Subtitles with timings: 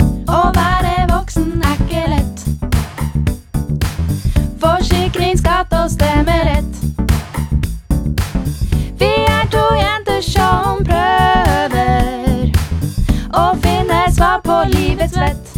[0.00, 2.44] Å være voksen er ikke lett.
[4.62, 6.72] Forsikring, skatt og stemmerett.
[9.00, 12.52] Vi er to jenter som prøver
[13.36, 15.52] å finne svar på livets vett.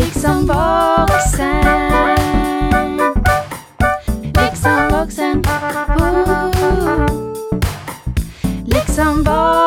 [0.00, 1.64] Liksom voksen.
[4.40, 5.42] Liksom voksen.
[5.46, 7.06] Uh.
[8.66, 9.59] Liksom voksen.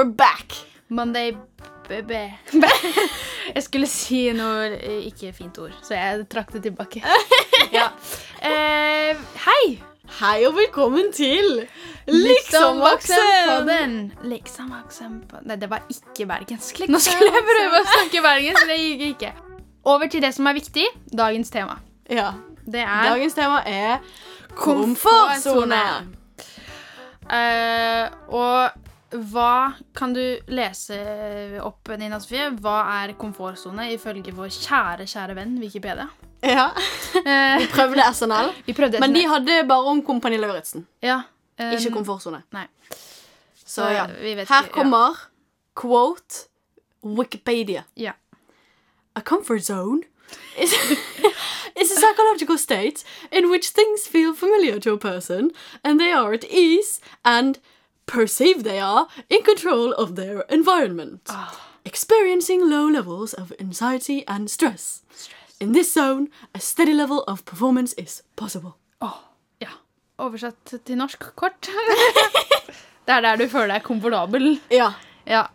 [0.00, 0.52] We're back.
[0.88, 1.32] Monday
[1.88, 2.12] BB.
[3.54, 7.02] Jeg skulle si noe eh, ikke fint ord, så jeg trakk det tilbake.
[7.76, 7.90] Ja.
[8.40, 9.66] Eh, hei!
[10.22, 11.66] Hei og velkommen til
[12.08, 16.80] Liksom voksen Liksom voksen på Nei, det var ikke bergensk.
[16.88, 19.36] Nå skulle jeg prøve å snakke bergensk, det gikk ikke.
[19.84, 20.90] Over til det som er viktig.
[21.12, 21.76] Dagens tema.
[22.08, 22.30] Ja.
[22.64, 23.98] Det er Dagens tema er
[24.56, 25.88] komfortsone.
[27.28, 30.96] Uh, og hva kan du lese
[31.64, 32.50] opp, Nina Sofie?
[32.62, 36.08] Hva er komfortsone ifølge vår kjære, kjære venn Wikipedia?
[36.46, 36.68] Ja.
[37.58, 38.52] Vi Prøvde SNL.
[38.68, 40.86] vi prøvde Men de hadde bare om Kompani Lauritzen.
[41.02, 41.22] ja,
[41.60, 42.38] Um, Ikke komfortsone.
[42.56, 42.62] Nei.
[43.66, 44.06] Så ja.
[44.06, 45.18] vi vet Her ikke- kommer
[45.76, 46.46] quote
[47.04, 47.82] Wikipedia.
[47.96, 48.12] Ja.
[49.14, 50.00] A comfort zone
[50.56, 50.72] is,
[51.82, 55.50] is a psychological state in which things feel familiar to a person
[55.84, 57.58] and they are at ease and
[58.10, 61.30] perceive they are in control of their environment.
[61.84, 65.02] Experiencing low levels of anxiety and stress.
[65.60, 68.74] In this zone, a steady level of performance is possible.
[69.60, 69.70] Ja.
[70.20, 71.68] Oversatt til norsk kort.
[73.06, 74.58] det er der du føler deg komfortabel.
[74.70, 74.90] Ja,
[75.26, 75.46] Ja.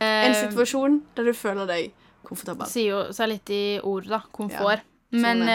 [0.00, 1.92] en Eh, situasjon der du føler deg
[2.26, 2.66] komfortabel.
[2.66, 4.18] sier jo seg litt i ord, da.
[4.34, 4.82] Komfort.
[4.82, 5.48] Ja, Men sånn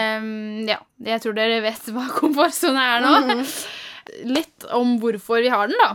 [0.64, 3.14] eh, ja, jeg tror dere vet hva komfortsone er nå.
[3.26, 3.44] Mhm.
[4.32, 5.90] Litt om hvorfor vi har den, da.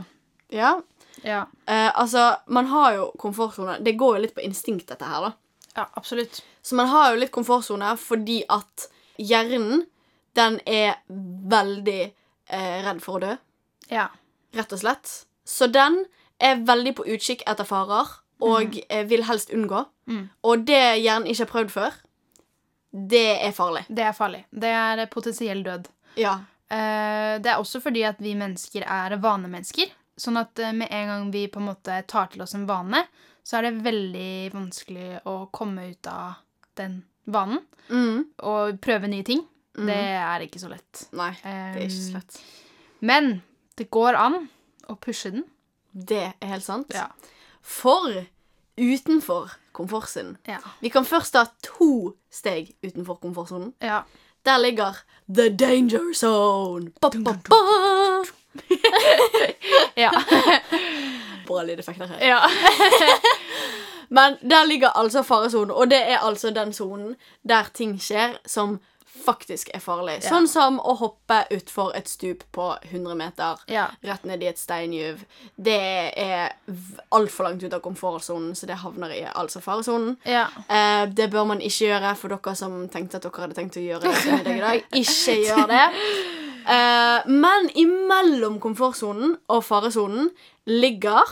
[0.53, 0.81] Ja,
[1.23, 3.77] Ja, eh, altså, man har jo komfortsone.
[3.79, 5.31] Det går jo litt på instinkt, dette her, da.
[5.77, 6.41] ja absolutt.
[6.61, 8.87] Så man har jo litt komfortsone fordi at
[9.21, 9.85] hjernen,
[10.35, 10.97] den er
[11.53, 13.37] veldig eh, redd for å dø,
[13.93, 14.09] Ja.
[14.57, 15.13] rett og slett.
[15.45, 16.05] Så den
[16.39, 18.09] er veldig på utkikk etter farer,
[18.43, 19.07] og mm.
[19.07, 19.85] vil helst unngå.
[20.09, 20.29] Mm.
[20.43, 21.99] Og det hjernen ikke har prøvd før,
[22.93, 23.85] det er farlig.
[23.87, 24.43] Det er farlig.
[24.51, 25.87] Det er potensiell død.
[26.19, 26.39] Ja.
[26.69, 29.93] Eh, det er også fordi at vi mennesker er vanemennesker.
[30.17, 33.05] Sånn at eh, med en gang vi på en måte tar til oss en vane,
[33.43, 36.41] så er det veldig vanskelig å komme ut av
[36.79, 37.63] den vanen.
[37.89, 38.29] Mm.
[38.45, 39.43] Og prøve nye ting.
[39.73, 41.07] Det er ikke så lett.
[41.17, 42.37] Nei, det er ikke så lett.
[43.01, 43.31] Men
[43.79, 44.37] det går an
[44.91, 45.47] å pushe den.
[45.91, 46.93] Det er helt sant.
[46.93, 47.09] Ja.
[47.61, 48.21] For
[48.77, 50.59] utenfor komfortsonen Ja.
[50.81, 53.73] Vi kan først ta to steg utenfor komfortsonen.
[53.81, 54.03] ja.
[54.43, 54.97] Der ligger
[55.33, 56.91] The Danger Zone.
[56.99, 57.55] Ba, ba, ba.
[60.05, 60.11] ja.
[61.47, 62.23] Bra lydeffekter her.
[62.27, 62.39] ja.
[64.13, 67.15] Men der ligger altså faresonen, og det er altså den sonen
[67.49, 68.75] der ting skjer som
[69.23, 70.17] faktisk er farlig.
[70.23, 70.29] Ja.
[70.33, 73.85] Sånn som å hoppe utfor et stup på 100 meter, Ja.
[74.03, 75.21] rett ned i et steinjuv.
[75.55, 75.77] Det
[76.19, 76.51] er
[77.15, 80.17] altfor langt ut av komfortsonen, så det havner i altså faresonen.
[80.25, 80.47] ja.
[80.69, 83.85] Eh, det bør man ikke gjøre for dere som tenkte at dere hadde tenkt å
[83.87, 84.83] gjøre det.
[84.91, 85.85] Ikke gjør det.
[86.67, 90.29] Eh, men imellom komfortsonen og faresonen
[90.65, 91.23] ligger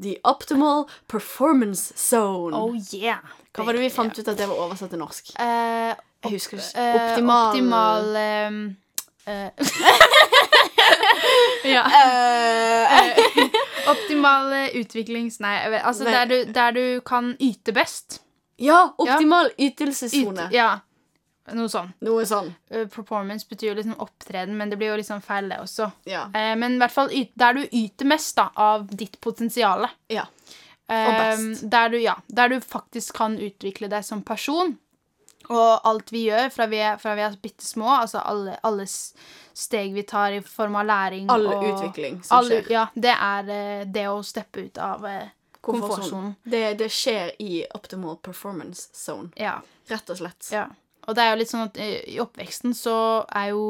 [0.00, 2.56] the optimal performance zone.
[2.56, 3.18] Oh yeah.
[3.54, 5.30] Hva var det vi fant ut at det var oversatt til norsk?
[5.38, 5.94] Eh,
[6.24, 6.80] Jeg husker ikke.
[6.80, 8.76] eh, Optimal, Optimal ehm,
[9.26, 9.50] eh,
[11.64, 11.84] Ja.
[11.88, 13.08] Eh,
[13.92, 15.38] Optimal eh, utviklings...
[15.40, 16.12] Nei, jeg vet- altså Nei.
[16.12, 18.20] der du, der du kan yte best.
[18.60, 20.48] Ja, optimal Yt, ytelsessone.
[20.54, 20.68] ja,
[21.52, 21.92] noe sånn.
[22.00, 22.48] Noe sånn.
[22.72, 25.90] Uh, Performance betyr jo liksom opptreden, men det blir jo liksom feil, det også.
[26.08, 26.24] Ja.
[26.34, 29.86] Uh, men i hvert fall der du yter mest da, av ditt potensial.
[30.08, 30.26] ja.
[30.84, 31.62] Og best.
[31.72, 34.74] Der du, ja, der du faktisk kan utvikle deg som person.
[35.48, 38.84] Og alt vi gjør fra vi er, fra vi er bitte små, altså alle, alle
[38.88, 42.70] steg vi tar i form av læring All utvikling som alle- skjer.
[42.72, 45.28] Ja, det er eh, det å steppe ut av eh,
[45.60, 46.34] komfortsonen.
[46.44, 49.32] Det, det skjer i optimal performance zone.
[49.36, 50.48] Ja, Rett og slett.
[50.52, 50.68] ja.
[51.06, 52.94] Og det er jo litt sånn at eh, i oppveksten så
[53.28, 53.64] er jo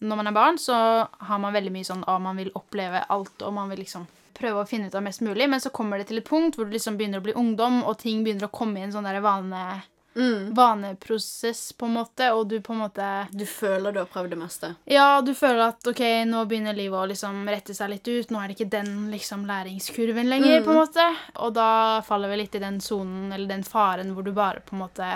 [0.00, 0.74] Når man er barn, så
[1.08, 4.06] har man veldig mye sånn at man vil oppleve alt, og man vil liksom
[4.40, 6.64] prøve å finne ut av mest mulig, men så kommer det til et punkt hvor
[6.64, 9.20] du liksom begynner å bli ungdom, og ting begynner å komme i en sånn der
[9.20, 9.82] vane,
[10.16, 10.54] Mm.
[10.58, 14.38] vaneprosess, på en måte, og du på en måte Du føler du har prøvd det
[14.40, 14.70] meste.
[14.90, 18.30] Ja, du føler at ok, nå begynner livet å liksom rette seg litt ut.
[18.34, 21.06] Nå er det ikke den liksom læringskurven lenger, på en måte.
[21.38, 24.74] Og da faller vi litt i den sonen, eller den faren, hvor du bare på
[24.74, 25.12] en måte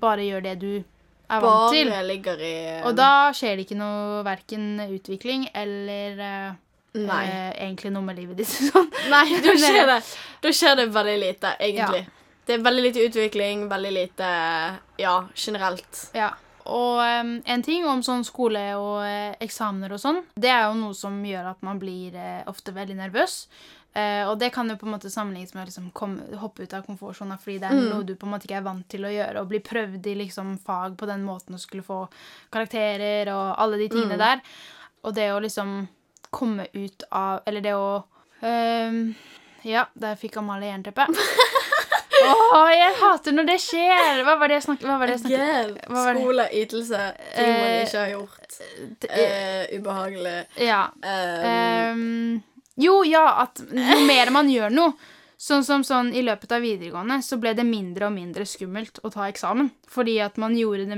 [0.00, 1.90] bare gjør det du er vant til.
[1.92, 2.54] Bare ligger i
[2.88, 6.58] Og da skjer det ikke noe verken utvikling eller eh,
[6.98, 7.22] Nei.
[7.26, 8.52] eh, egentlig noe med livet ditt.
[8.70, 8.88] Sånn.
[9.12, 10.00] Nei, da skjer det,
[10.44, 12.04] da skjer det veldig lite, egentlig.
[12.06, 12.14] Ja.
[12.48, 14.28] Det er veldig lite utvikling, veldig lite
[14.96, 16.06] Ja, generelt.
[16.16, 16.32] Ja.
[16.68, 20.76] Og um, en ting om sånn skole og eh, eksamener og sånn, det er jo
[20.76, 23.38] noe som gjør at man blir eh, ofte veldig nervøs.
[23.98, 26.84] Eh, og det kan jo på en måte sammenlignes med å liksom hoppe ut av
[26.86, 29.40] komfortsona fordi det er noe du på en måte ikke er vant til å gjøre,
[29.40, 32.04] og bli prøvd i liksom fag på den måten og skulle få
[32.54, 34.44] karakterer og alle de tingene der.
[35.06, 35.80] Og det å liksom
[36.34, 38.02] komme ut av Eller det å
[38.42, 38.98] um,
[39.64, 41.06] Ja, der fikk Amalie jernteppe.
[42.18, 44.20] Å, jeg hater når det skjer!
[44.26, 45.04] Hva var det jeg snakket om?
[45.30, 46.18] det?
[46.18, 48.56] Skole, ytelse, ting man Eh, ikke har gjort.
[48.58, 50.36] Uh, uh, ubehagelig.
[50.66, 50.80] Ja.
[50.98, 52.40] Um,
[52.78, 54.92] jo, ja, at jo mer man gjør noe
[55.38, 59.10] Sånn som sånn i løpet av videregående så ble det mindre og mindre skummelt å
[59.14, 59.68] ta eksamen.
[59.86, 60.96] Fordi at man gjorde det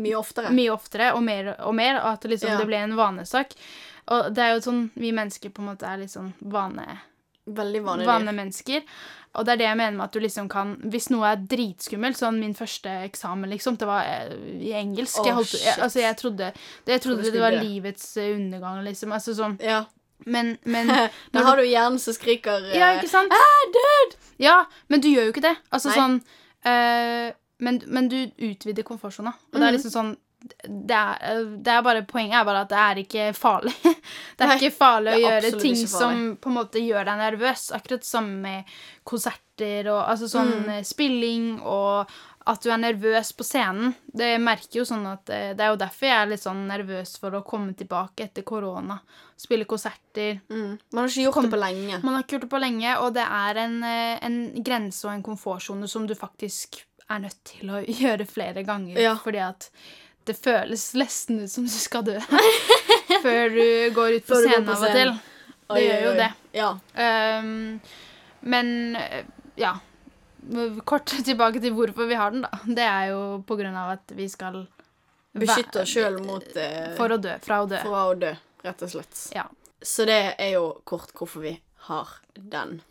[0.00, 0.48] mye oftere.
[0.56, 2.56] mye oftere og mer og mer, og at det liksom Ja.
[2.62, 3.52] det ble en vanesak.
[4.08, 6.86] Og det er jo sånn vi mennesker på en måte er litt sånn vane,
[7.46, 8.06] Veldig vanlig.
[8.08, 8.82] vanemennesker.
[9.34, 12.16] Og det er det jeg mener med at du liksom kan Hvis noe er dritskummelt,
[12.16, 15.20] sånn min første eksamen, liksom, det var eh, i engelsk.
[15.20, 16.52] Oh, jeg, holdt, jeg, altså, jeg trodde,
[16.86, 19.12] det, jeg Trodde trodde det var livets eh, undergang, liksom.
[19.12, 19.84] Altså sånn Ja.
[20.26, 20.86] Men, men
[21.32, 23.32] Da har du hjernen som skriker eh, Ja, ikke sant?
[24.38, 25.56] Ja, men du gjør jo ikke det.
[25.72, 25.96] Altså Nei.
[25.98, 26.18] sånn
[26.66, 27.32] uh,
[27.62, 29.32] men, men du utvider komfortsona.
[29.52, 29.76] Og det er Mhm.
[29.78, 30.12] liksom sånn
[30.66, 33.74] det er, eh, det er bare, Poenget er bare at det er ikke farlig.
[34.36, 37.68] Det er Nei, ikke farlig å gjøre ting som på en måte gjør deg nervøs.
[37.76, 38.64] Akkurat som med
[39.06, 40.68] konserter og altså sånn Mm.
[40.74, 42.10] eh, spilling og
[42.46, 43.92] at du er nervøs på scenen.
[44.12, 47.16] Det merker jo sånn at eh, Det er jo derfor jeg er litt sånn nervøs
[47.22, 48.96] for å komme tilbake etter korona.
[49.38, 50.40] Spille konserter.
[50.50, 50.78] mm.
[50.92, 52.00] Man har ikke gjort Kom- det på lenge.
[52.02, 55.12] Man har ikke gjort det på lenge, og det er en, eh, en grense og
[55.14, 58.98] en komfortsone som du faktisk er nødt til å gjøre flere ganger.
[58.98, 59.14] Ja.
[59.22, 59.68] Fordi at
[60.26, 62.18] det føles nesten ut som du skal dø
[63.24, 65.14] før du går ut på Før scenen av og til.
[65.14, 66.30] Det Det gjør jo det.
[66.58, 66.70] Ja.
[67.40, 67.80] Um,
[68.42, 69.24] men eh,
[69.56, 69.72] ja.
[70.84, 72.50] Kort tilbake til hvorfor vi har den, da.
[72.66, 74.64] Det er jo på grunn av at vi skal
[75.32, 77.38] Beskytte oss sjøl mot eh, For å dø.
[77.40, 77.78] Fra å dø.
[77.80, 78.32] fra å dø,
[78.66, 79.20] rett og slett.
[79.32, 79.46] Ja.
[79.82, 81.54] Så det er jo kort hvorfor vi
[81.88, 82.82] har den.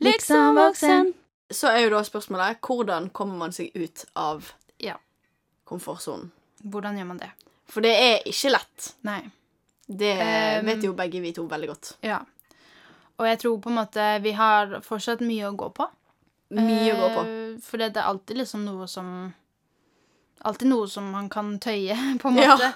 [0.00, 1.12] Liksom voksen.
[1.50, 4.96] Så er jo da spørsmålet hvordan kommer man seg ut av Ja.
[5.68, 6.30] komfortsonen?
[6.64, 7.30] Hvordan gjør man det?
[7.68, 8.94] For det er ikke lett.
[9.04, 9.20] Nei.
[9.86, 11.96] Det Um, vet jo begge vi to veldig godt.
[12.00, 12.22] Ja.
[13.20, 15.86] Og jeg tror på en måte vi har fortsatt mye å gå på.
[16.54, 17.22] Mye å gå på.
[17.30, 19.32] Eh, For det er alltid liksom noe som
[20.44, 22.52] Alltid noe som man kan tøye, på en Ja.
[22.56, 22.72] måte.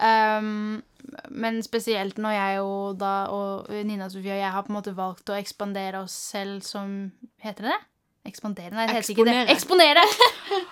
[0.00, 0.82] Um,
[1.28, 4.94] men spesielt når jeg og, da, og Nina Sofie og jeg har på en måte
[4.96, 7.10] valgt å ekspandere oss selv som
[7.42, 7.80] Heter det det?
[8.30, 8.70] Ekspandere?
[8.76, 9.34] Nei, det heter ikke det.
[9.56, 10.04] Eksponere!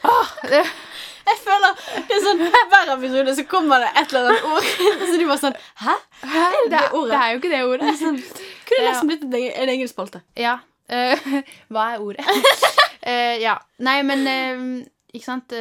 [0.04, 0.62] oh, det,
[1.28, 4.70] Jeg føler det er sånn Hver episode så kommer det et eller annet ord.
[5.02, 5.96] Så de bare sånn Hæ?
[6.22, 6.31] Hæ?
[6.31, 7.11] det, er, det ordet?
[7.12, 8.54] det er jo ikke det ordet.
[8.69, 8.91] Kunne Ja.
[8.93, 10.23] nesten blitt en egen- en egen spalte.
[10.37, 10.59] Ja.
[10.88, 11.43] Uh,
[11.73, 12.25] hva er ordet?
[12.29, 13.59] uh, ja.
[13.85, 15.53] Nei, men uh, Ikke sant?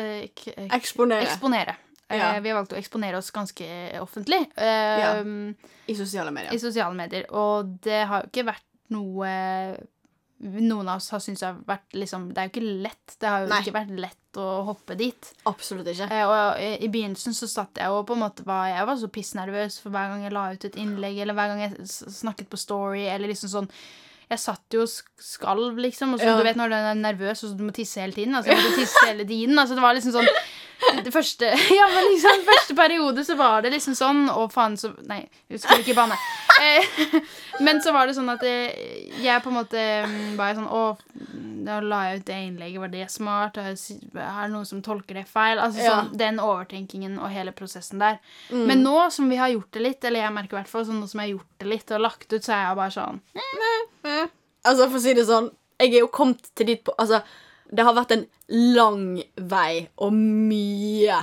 [0.75, 1.75] Eksponere Eksponere.
[2.12, 2.38] Ja.
[2.39, 3.65] Vi har valgt å eksponere oss ganske
[4.00, 5.18] offentlig Ja.
[5.88, 6.54] i sosiale medier.
[6.56, 7.25] i sosiale medier.
[7.36, 8.63] Og det har jo ikke vært
[8.95, 9.31] noe
[10.39, 13.16] noen av oss har syntes har vært liksom Det er jo ikke lett.
[13.18, 13.62] Det har jo Nei.
[13.63, 15.29] ikke vært lett å hoppe dit.
[15.50, 16.10] Absolutt ikke.
[16.13, 19.00] Eh, og i, i begynnelsen så satt jeg jo på en måte var Jeg var
[19.01, 22.51] så pissnervøs for hver gang jeg la ut et innlegg, eller hver gang jeg snakket
[22.51, 23.72] på Story, eller liksom sånn
[24.27, 24.89] jeg satt jo og
[25.24, 26.13] skalv, liksom.
[26.13, 26.36] Og så, Ja.
[26.36, 28.36] Du vet når du er nervøs og så du må tisse hele tiden.
[28.36, 29.56] Altså, jeg måtte tisse hele tiden.
[29.56, 30.27] Altså, det var liksom sånn
[31.08, 31.48] det første,
[31.79, 35.63] ja, men liksom, første periode så var det liksom sånn Å, faen, så Nei, jeg
[35.63, 36.20] skulle ikke banne.
[36.57, 37.21] Eh,
[37.65, 40.81] men så var det sånn at jeg på en måte mm, var sånn Å,
[41.67, 42.81] da la jeg ut det innlegget.
[42.81, 43.59] Var det smart?
[43.61, 45.59] Er det noen som tolker det feil?
[45.61, 45.91] Altså Ja.
[45.99, 48.17] sånn, Den overtenkingen og hele prosessen der.
[48.49, 51.01] Men nå som vi har gjort det litt, eller jeg merker i hvert fall sånn
[51.01, 53.21] nå som jeg har gjort det litt og lagt ut, så er jeg bare sånn
[54.67, 57.21] Altså, for å si det sånn, jeg er jo kommet til dit på Altså,
[57.71, 61.19] det har vært en lang vei og mye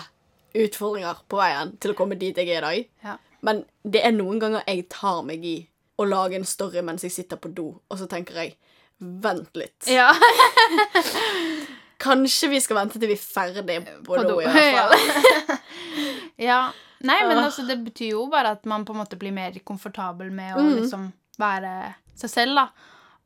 [0.54, 2.90] utfordringer på veien til å komme dit jeg er i dag.
[3.04, 3.16] Ja.
[3.44, 5.56] Men det er noen ganger jeg tar meg i
[6.00, 8.56] å lage en story mens jeg sitter på do, og så tenker jeg
[9.04, 9.88] Vent litt.
[9.90, 10.12] Ja.
[12.04, 15.58] Kanskje vi skal vente til vi er ferdig på, På do, do, i hvert fall.
[16.48, 16.60] ja.
[17.04, 20.30] Nei, men altså, det betyr jo bare at man på en måte blir mer komfortabel
[20.32, 20.74] med å Mm.
[20.80, 21.08] liksom
[21.38, 21.72] være
[22.16, 22.68] seg selv, da.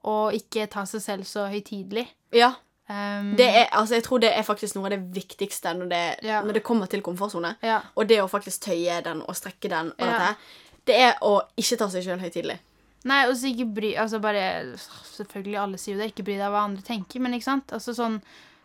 [0.09, 2.07] Og ikke ta seg selv så høytidelig.
[2.35, 2.55] Ja,
[2.89, 6.19] Um, det er, altså, jeg tror det er faktisk noe av det viktigste når det,
[6.25, 6.41] Ja.
[6.43, 7.57] når det kommer til komfortsone.
[7.63, 7.81] ja.
[7.97, 10.07] Og det å faktisk tøye den og strekke den og Ja.
[10.07, 10.37] dette,
[10.87, 12.59] det er å ikke ta seg sjøl høytidelig.
[13.05, 14.75] Nei, og så ikke bry Altså bare
[15.15, 16.09] Selvfølgelig, alle sier jo det.
[16.15, 17.67] Ikke bry deg hva andre tenker, men ikke sant?
[17.73, 18.21] Altså sånn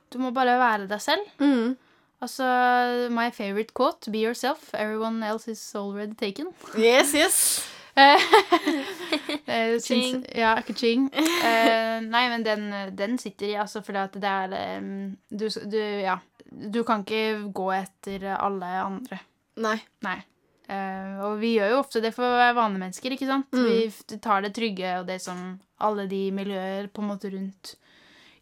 [0.09, 1.21] Du må bare være deg selv.
[1.39, 1.75] Mm.
[2.21, 6.47] Altså, my favorite quote, be yourself, everyone else is already taken.
[6.77, 7.67] Yes, yes.
[9.45, 10.25] Eh, syns- Ching.
[10.35, 11.07] Ja, ka-ching.
[11.13, 12.63] Uh, nei, men den,
[12.97, 16.15] den sitter i, altså, fordi at det er um, du, du, ja.
[16.49, 19.19] Du kan ikke gå etter alle andre.
[19.61, 19.75] Nei.
[20.05, 20.15] Nei.
[20.69, 23.51] Uh, og vi gjør jo ofte det for å være vanemennesker, ikke sant?
[23.53, 23.67] Mm.
[23.69, 25.43] Vi tar det trygge og det som
[25.83, 27.75] alle de miljøer på en måte rundt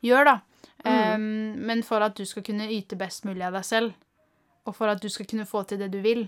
[0.06, 0.38] gjør, da.
[0.86, 0.92] Mm.
[0.92, 3.98] Um, men for at du skal kunne yte best mulig av deg selv,
[4.70, 6.28] og for at du skal kunne få til det du vil,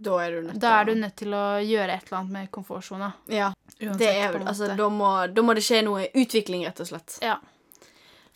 [0.00, 2.50] Da er du nødt da er du nødt til å gjøre et eller annet med
[2.54, 3.12] komfortsona.
[3.28, 6.86] Ja, Uansett, det er Altså, da må, da må det skje noe utvikling, rett og
[6.86, 7.18] slett.
[7.22, 7.38] Ja.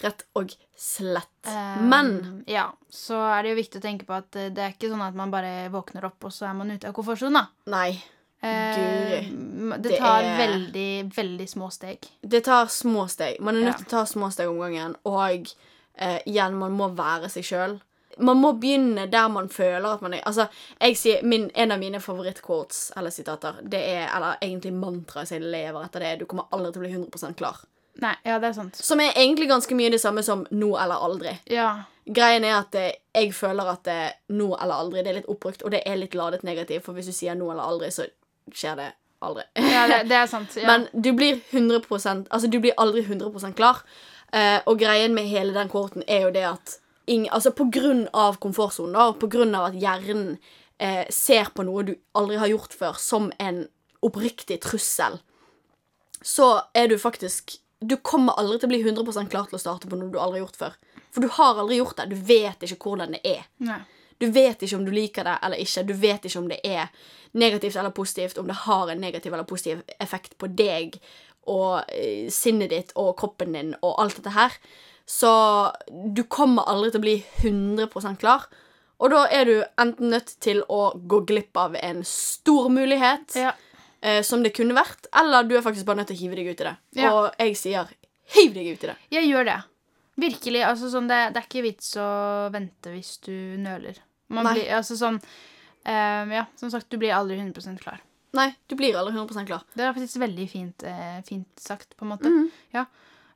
[0.02, 1.28] Rett og slett.
[1.46, 4.72] Um, Men Ja, så er det jo viktig å tenke på at eh, det er
[4.74, 7.44] ikke sånn at man bare våkner opp, og så er man ute av komfortsona.
[7.70, 7.92] Nei.
[8.42, 11.98] Eh, det m- det Det tar er- veldig, veldig små steg.
[12.26, 13.38] Det tar små steg.
[13.40, 13.84] Man er nødt Ja.
[13.84, 14.96] til å ta små steg om gangen.
[15.06, 15.46] Og
[15.94, 17.80] eh, igjen, man må være seg sjøl.
[18.18, 20.46] Man må begynne der man føler at man er Altså,
[20.80, 25.38] jeg sier min, En av mine favorittquotes eller sitater, det er Eller egentlig mantraet som
[25.38, 27.64] jeg lever etter, det er 'Du kommer aldri til å bli 100% klar'.
[28.00, 28.76] Nei, ja, det er sant.
[28.76, 31.38] Som er egentlig ganske mye det samme som 'nå eller aldri'.
[31.46, 31.82] Ja.
[32.06, 35.62] Greien er at det, jeg føler at det nå eller aldri det er litt oppbrukt,
[35.62, 38.06] og det er litt ladet negativt, for hvis du sier nå eller aldri, så
[38.52, 38.92] skjer det
[39.22, 39.42] aldri.
[39.56, 40.56] ja det, det er sant.
[40.56, 40.66] Ja.
[40.70, 43.82] Men du blir 100% Altså, du blir aldri 100% klar.
[44.34, 48.06] uh, og greien med hele den korten er jo det at ing, Altså, på grunn
[48.12, 50.36] av komfortsonen, da, og på grunn av at hjernen
[50.78, 53.66] eh, ser på noe du aldri har gjort før, som en
[54.02, 55.20] oppriktig trussel,
[56.22, 59.88] så er du faktisk Du kommer aldri til å bli 100% klar til å starte
[59.90, 60.74] på noe du aldri har gjort før.
[61.10, 62.04] For du har aldri gjort det.
[62.12, 63.40] Du vet ikke hvordan det er.
[63.58, 63.80] Nei.
[64.22, 65.82] Du vet ikke om du liker det eller ikke.
[65.88, 66.92] Du vet ikke om det er
[67.32, 71.00] negativt eller positivt, om det har en negativ eller positiv effekt på deg
[71.50, 74.54] og eh, sinnet ditt og kroppen din og alt dette her.
[75.06, 75.30] Så
[76.14, 78.46] du kommer aldri til å bli 100% klar.
[79.02, 83.52] Og da er du enten nødt til å gå glipp av en stor mulighet, Ja.
[84.00, 86.46] eh, som det kunne vært, eller du er faktisk bare nødt til å hive deg
[86.52, 86.76] ut i det.
[87.02, 87.10] Ja.
[87.12, 87.88] Og jeg sier
[88.36, 88.96] hiv deg ut i det.
[89.10, 89.58] Jeg gjør det.
[90.22, 90.62] Virkelig.
[90.68, 92.06] Altså, sånn, det, det er ikke vits å
[92.52, 93.98] vente hvis du nøler.
[94.32, 95.18] Blir, altså sånn
[95.84, 98.00] eh, Ja, som sagt, du blir aldri 100% klar.
[98.32, 99.64] Nei, du blir aldri 100% klar.
[99.74, 102.30] Det er faktisk veldig fint, eh, fint sagt, på en måte.
[102.30, 102.46] Mhm.
[102.72, 102.86] Ja.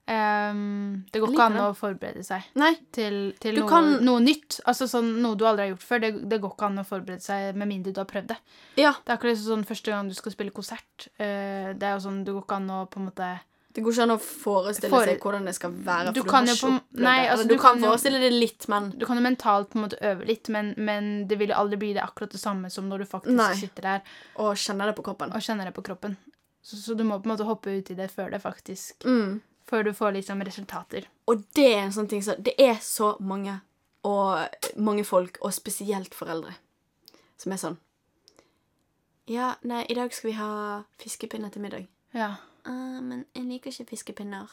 [0.07, 2.73] Ehm, det går ikke an å forberede seg Nei.
[2.95, 4.61] til, til noe, kan- noe nytt.
[4.67, 6.01] Altså sånn, Noe du aldri har gjort før.
[6.05, 8.39] Det, det går ikke an å forberede seg med mindre du har prøvd det.
[8.79, 8.93] Ja.
[9.03, 11.09] Det er akkurat sånn første gang du skal spille konsert.
[11.19, 13.31] Uh, det er jo sånn, Det går ikke an å på en måte
[13.77, 16.13] Det går ikke an å forestille For- seg hvordan det skal være.
[16.15, 19.05] Du kan jo på- nei, altså, du du kan kan forestille det litt, men Du
[19.05, 21.93] kan jo mentalt på en måte øve litt, men, men det vil jo aldri bli
[21.93, 23.53] det akkurat det samme som når du faktisk Nei.
[23.55, 24.01] sitter der
[24.37, 25.35] og kjenner det på kroppen.
[25.35, 26.17] og kjenner det på kroppen.
[26.63, 29.41] Så, så du må på en måte hoppe ut i det før det faktisk Mm.
[29.67, 31.09] Før du får liksom resultater.
[31.27, 33.59] Og det er en sånn ting som Det er så mange,
[34.07, 34.47] og
[34.79, 36.55] mange folk, og spesielt foreldre,
[37.37, 37.81] som er sånn
[39.27, 40.51] Ja, nei, i dag skal vi ha
[41.03, 41.89] fiskepinner til middag.
[42.15, 42.37] Ja.
[42.67, 44.47] Uh, men jeg liker ikke fiskepinner.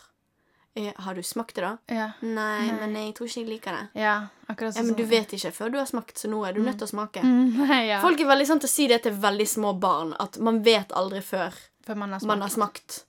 [0.75, 1.77] «Eh, har du smakt det, da?
[1.85, 2.07] Ja.
[2.25, 2.77] Nei, Nei.
[2.79, 4.01] men jeg tror ikke jeg liker det.
[4.01, 4.15] ja
[4.49, 4.81] akkurat sånn.
[4.81, 6.87] Ja, men du vet ikke før du har smakt, så nå er du nødt til
[6.87, 7.21] å smake.
[7.21, 7.99] Mm, ja.
[8.01, 10.93] Folk er veldig sånn til å si det til veldig små barn, at man vet
[10.97, 11.53] aldri før
[11.85, 13.03] Før man har man har smakt.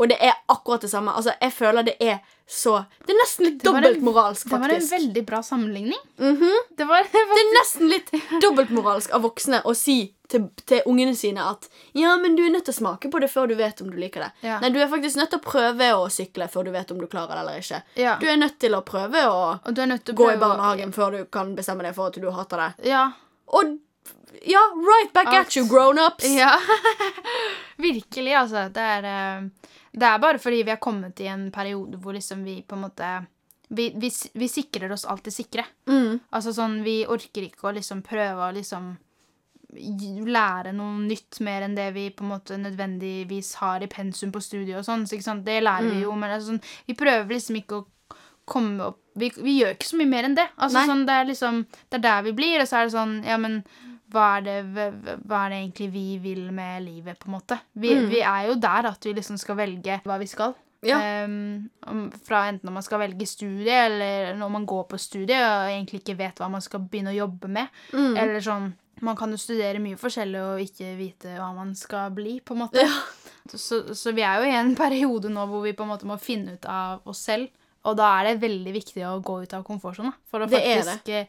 [0.00, 1.12] Og det er akkurat det samme.
[1.12, 4.50] Altså, jeg føler det er så Det er nesten litt dobbeltmoralsk, faktisk.
[4.50, 6.00] Det var en veldig bra sammenligning.
[6.18, 6.54] Mhm.
[6.78, 8.08] Det var, det var Det er nesten litt
[8.42, 9.98] dobbeltmoralsk av voksne å si
[10.30, 13.28] til, til ungene sine at Ja, men du er nødt til å smake på det
[13.30, 14.30] før du vet om du liker det.
[14.48, 14.56] Ja.
[14.62, 17.06] Nei, du er faktisk nødt til å prøve å sykle før du vet om du
[17.10, 17.82] klarer det eller ikke.
[18.00, 18.16] ja.
[18.22, 21.54] Du er nødt til å prøve å å gå i å- barnehagen før du kan
[21.54, 22.88] bestemme deg for at du hater det.
[22.90, 23.12] Ja.
[23.52, 23.78] Og
[24.46, 26.24] ja, right back at, at you, grown-ups.
[26.34, 26.56] Ja.
[27.76, 28.68] Virkelig, altså.
[28.72, 29.42] Det er, eh,
[29.92, 32.84] det er bare fordi vi har kommet i en periode hvor liksom vi på en
[32.86, 33.10] måte
[33.70, 35.64] vi, vi, vi sikrer oss alltid sikre.
[35.86, 36.18] Mm.
[36.34, 38.96] Altså sånn, Vi orker ikke å liksom prøve å liksom
[40.26, 44.42] lære noe nytt mer enn det vi på en måte nødvendigvis har i pensum på
[44.42, 45.06] studiet og sånn.
[45.06, 45.36] Så?
[45.46, 47.86] Det lærer vi jo, men altså, sånn, vi prøver liksom ikke å
[48.50, 50.46] komme opp vi, vi gjør ikke så mye mer enn det.
[50.56, 51.56] Altså, sånn, det er liksom
[51.90, 53.60] Det er der vi blir, og så er det sånn Ja, men
[54.10, 54.56] hva er det,
[55.28, 57.60] hva er det egentlig vi vil med livet, på en måte?
[57.74, 58.08] Vi, Mm.
[58.10, 60.54] vi er jo der at vi liksom skal velge hva vi skal.
[60.82, 60.96] Ja.
[61.26, 61.68] Um,
[62.24, 66.00] fra enten når man skal velge studie, eller når man går på studie og egentlig
[66.00, 67.68] ikke vet hva man skal begynne å jobbe med.
[67.92, 68.14] Mm.
[68.16, 72.34] Eller sånn Man kan jo studere mye forskjellig og ikke vite hva man skal bli,
[72.44, 72.82] på en måte.
[72.84, 72.98] Ja.
[73.48, 76.18] Så, så vi er jo i en periode nå hvor vi på en måte må
[76.20, 77.48] finne ut av oss selv.
[77.88, 81.24] Og da er det veldig viktig å gå ut av komfortsonen for å faktisk eh,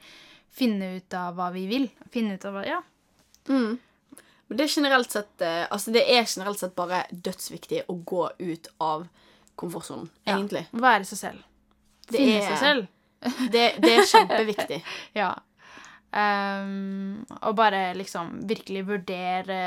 [0.52, 1.90] finne ut av hva vi vil.
[2.12, 2.82] Finne ut av hva Ja.
[3.50, 3.80] Mm.
[4.48, 8.30] Men det er generelt sett eh, Altså, det er generelt sett bare dødsviktig å gå
[8.40, 9.08] ut av
[9.56, 10.36] komfortsonen, Ja.
[10.38, 10.66] egentlig.
[10.74, 11.44] Være seg selv.
[12.12, 12.88] Det Finne er- seg selv.
[13.54, 14.82] Det, det er kjempeviktig.
[15.22, 15.36] Ja.
[16.12, 19.60] Um, og bare liksom virkelig vurdere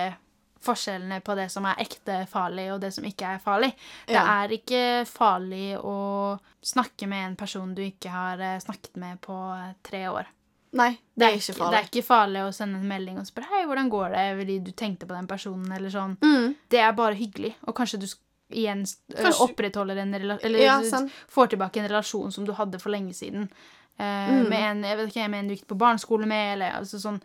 [0.65, 3.71] forskjellene på det som er ekte farlig, og det som ikke er farlig.
[4.07, 4.25] Det Ja.
[4.45, 9.37] er ikke farlig å snakke med en person du ikke har eh, snakket med på
[9.57, 10.27] eh, tre år.
[10.75, 11.71] Nei, det er ikke farlig.
[11.71, 14.57] Det er ikke farlig å sende en melding og spørre hei, hvordan går det, fordi
[14.67, 16.17] du tenkte på den personen, eller sånn.
[16.21, 16.55] Mm.
[16.69, 18.07] Det er bare hyggelig, og kanskje du
[18.55, 18.83] igjen
[19.15, 21.09] Kanskje- opprettholder en relasjon eller Ja, sånn.
[21.31, 23.49] får tilbake en relasjon som du hadde for lenge siden.
[23.99, 24.49] Uh, Mm.
[24.51, 27.21] Med en jeg vet ikke, med en du gikk på barneskole med, eller altså sånn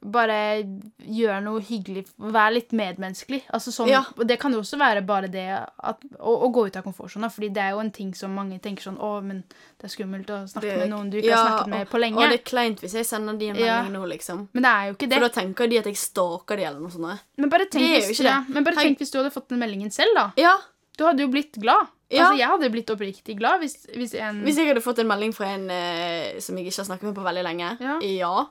[0.00, 0.62] Bare
[1.02, 2.04] gjør noe hyggelig.
[2.18, 3.40] Vær litt medmenneskelig.
[3.52, 4.04] Altså sånn, Ja.
[4.24, 7.48] Det kan jo også være bare det at, å, å gå ut av komfortsona, fordi
[7.52, 10.38] det er jo en ting som mange tenker sånn Å, men det er skummelt å
[10.46, 12.16] snakke Det- med noen du ikke har snakket med og- på lenge.
[12.16, 13.82] Og det er kleint hvis jeg sender de en melding Ja.
[13.98, 14.48] nå, liksom.
[14.52, 15.18] Men det er jo ikke det.
[15.18, 17.20] For da tenker de at jeg stalker de eller noe sånt.
[17.36, 20.14] Men bare tenk, hvis, ja, men bare Tenk- hvis du hadde fått den meldingen selv,
[20.14, 20.32] da.
[20.36, 20.56] Ja,
[20.96, 21.86] Du hadde jo blitt glad.
[22.10, 22.24] Ja.
[22.32, 25.32] Altså, jeg hadde blitt oppriktig glad hvis, hvis en Hvis jeg hadde fått en melding
[25.32, 27.78] fra en eh, som jeg ikke har snakket med på veldig lenge.
[27.80, 28.46] Ja.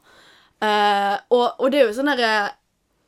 [0.62, 2.54] Eh, og, og det er jo sånn derre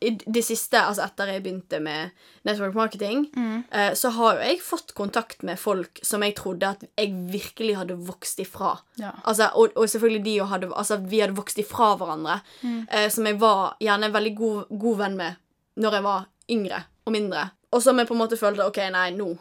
[0.00, 2.14] I det siste, altså etter jeg begynte med
[2.48, 3.64] network marketing, Mm.
[3.68, 7.74] uh, så har jo jeg fått kontakt med folk som jeg trodde at jeg virkelig
[7.76, 8.78] hadde vokst ifra.
[8.96, 9.10] Ja.
[9.28, 12.38] Altså, og, og selvfølgelig de hadde Altså, vi hadde vokst ifra hverandre.
[12.62, 12.86] Mm.
[12.88, 15.36] Uh, som jeg var gjerne veldig god, god venn med
[15.76, 17.44] når jeg var yngre og mindre.
[17.72, 19.34] Og som jeg på en måte følte OK, nei, nå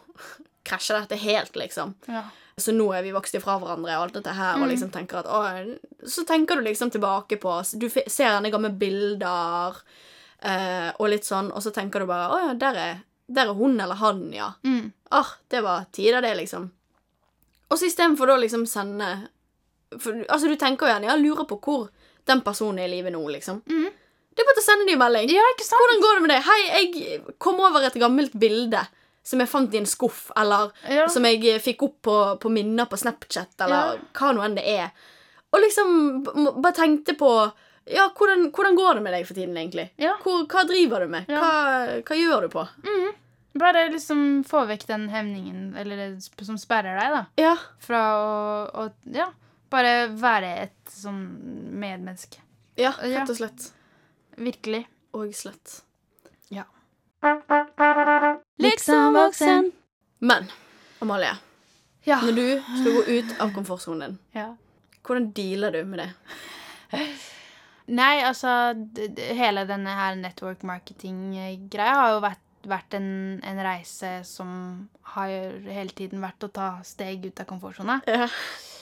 [0.63, 1.93] krasjer dette helt, liksom.
[2.07, 2.23] Ja.
[2.59, 5.29] Så nå er vi vokst ifra hverandre og alt dette her, og liksom tenker at
[5.31, 5.39] å,
[6.03, 9.77] Så tenker du liksom tilbake på Du ser gjerne gamle bilder
[10.43, 13.55] eh, og litt sånn, og så tenker du bare Å ja, der er, der er
[13.55, 14.51] hun eller han, ja.
[14.67, 14.91] Mm.
[15.15, 16.67] Ah, det var tider, det, liksom.
[17.69, 19.07] Og så istedenfor da liksom sende
[19.95, 21.87] for, Altså, du tenker jo gjerne Ja, lurer på hvor
[22.29, 23.63] den personen er i livet nå, liksom.
[23.65, 23.87] Mm.
[24.35, 25.31] Det er bare å sende dem en melding.
[25.33, 25.47] ja?
[25.57, 26.43] Hvordan går det med deg?
[26.45, 28.83] Hei, jeg kom over et gammelt bilde
[29.29, 31.05] som jeg fant i en skuff, eller Ja.
[31.13, 34.11] som jeg eh, fikk opp på, på minner på Snapchat, eller Ja.
[34.17, 34.91] hva nå enn det er.
[35.53, 36.23] Og liksom
[36.61, 37.33] bare tenkte på
[37.89, 39.87] Ja, hvordan, hvordan går det med deg for tiden, egentlig?
[39.97, 40.11] Ja.
[40.21, 41.25] Hvor, hva driver du med?
[41.31, 41.39] Ja.
[41.41, 42.67] Hva, hva gjør du på?
[43.57, 47.23] Bare liksom få vekk den hemningen eller det som sperrer deg, da.
[47.41, 47.55] Ja.
[47.81, 49.31] Fra å, å Ja,
[49.73, 51.23] bare være et sånn
[51.81, 52.37] medmenneske.
[52.77, 53.23] Ja, Ja.
[53.23, 53.71] rett og slett.
[54.37, 54.85] Virkelig.
[55.17, 55.79] Og slett.
[56.53, 56.63] Ja.
[58.59, 59.71] Liksom voksen.
[60.19, 60.49] Men
[61.01, 61.35] Amalie,
[62.05, 62.19] Ja.
[62.21, 62.45] når du
[62.81, 64.47] skal gå ut av komfortsonen din, ja.
[65.03, 66.09] hvordan dealer du med det?
[67.89, 68.51] Nei, altså
[69.17, 73.09] Hele denne her network marketing-greia har jo vært, vært en,
[73.47, 74.51] en reise som
[75.15, 75.31] har
[75.65, 78.01] hele tiden vært å ta steg ut av komfortsona.
[78.05, 78.27] Ja.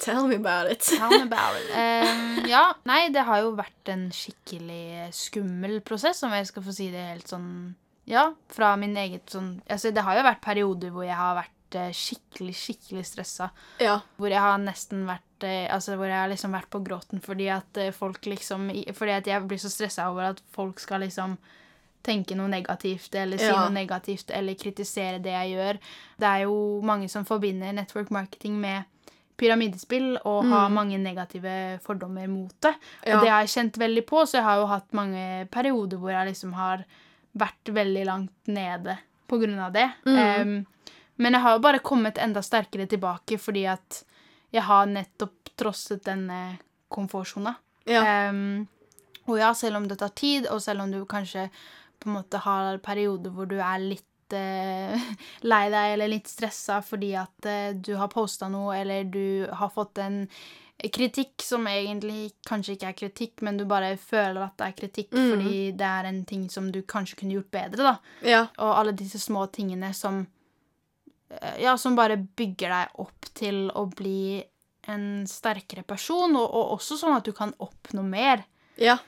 [0.02, 0.82] Tell me about it.
[0.84, 1.70] Tell me about it.
[1.72, 6.76] Um, ja, nei, det har jo vært en skikkelig skummel prosess, om jeg skal få
[6.76, 7.48] si det helt sånn
[8.08, 11.76] Ja, fra min eget sånn Altså, det har jo vært perioder hvor jeg har vært
[11.76, 13.50] eh, skikkelig, skikkelig stressa.
[13.84, 13.98] Ja.
[14.18, 17.50] Hvor jeg har nesten vært eh, Altså hvor jeg har liksom vært på gråten fordi
[17.52, 21.38] at eh, folk liksom Fordi at jeg blir så stressa over at folk skal liksom
[22.08, 23.66] tenke noe negativt eller si Ja.
[23.66, 25.80] noe negativt eller kritisere det jeg gjør.
[26.24, 28.86] Det er jo mange som forbinder network marketing med
[29.38, 32.72] pyramidespill og har mange negative fordommer mot det.
[33.04, 33.20] Og Ja.
[33.20, 36.28] det har jeg kjent veldig på, så jeg har jo hatt mange perioder hvor jeg
[36.32, 36.86] liksom har
[37.40, 38.98] vært veldig langt nede
[39.28, 39.90] på grunn av det.
[40.08, 40.60] Em,
[41.18, 44.04] men jeg har jo bare kommet enda sterkere tilbake fordi at
[44.54, 46.58] jeg har nettopp trosset denne
[46.94, 47.56] komfortsona.
[47.90, 48.30] Ja.
[48.30, 48.68] Um,
[49.28, 51.48] og ja, selv om det tar tid, og selv om du kanskje
[52.00, 55.08] på en måte har perioder hvor du er litt uh,
[55.52, 59.74] lei deg eller litt stressa fordi at uh, du har posta noe, eller du har
[59.74, 60.24] fått en
[60.78, 65.16] kritikk som egentlig kanskje ikke er kritikk, men du bare føler at det er kritikk
[65.16, 67.96] fordi det er en ting som du kanskje kunne gjort bedre, da.
[68.22, 68.44] Ja.
[68.62, 70.26] Og alle disse små tingene som
[71.32, 74.44] eh, Ja, som bare bygger deg opp til å bli
[74.88, 78.46] en sterkere person, og, og også sånn at du kan oppnå mer.
[78.80, 79.00] Ja.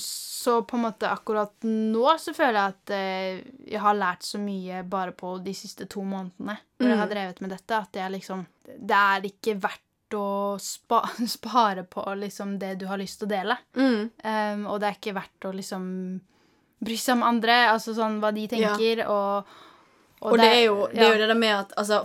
[0.00, 3.38] Så på en måte akkurat nå så føler jeg at eh,
[3.72, 7.40] jeg har lært så mye bare på de siste to månedene hvor jeg har drevet
[7.40, 11.02] med dette, at jeg liksom Det er ikke verdt å spa,
[11.36, 13.56] spare på liksom det du har lyst til å dele.
[13.74, 14.10] Mm.
[14.22, 15.84] Um, og det er ikke verdt å liksom
[16.86, 19.56] bry seg om andre, altså sånn hva de tenker, og,
[20.20, 21.98] Og, det, er jo, det er jo det der med at altså,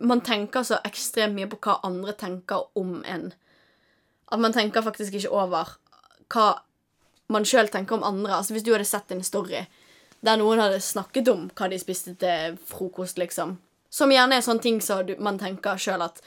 [0.00, 3.32] Man tenker så ekstremt mye på hva andre tenker om en.
[4.30, 5.74] At man tenker faktisk ikke over
[6.32, 6.46] hva
[7.28, 8.36] man sjøl tenker om andre.
[8.36, 9.66] Altså Hvis du hadde sett en story
[10.20, 13.56] der noen hadde snakket om hva de spiste til frokost, liksom.
[13.90, 16.18] Som gjerne er sånne ting som så man tenker sjøl at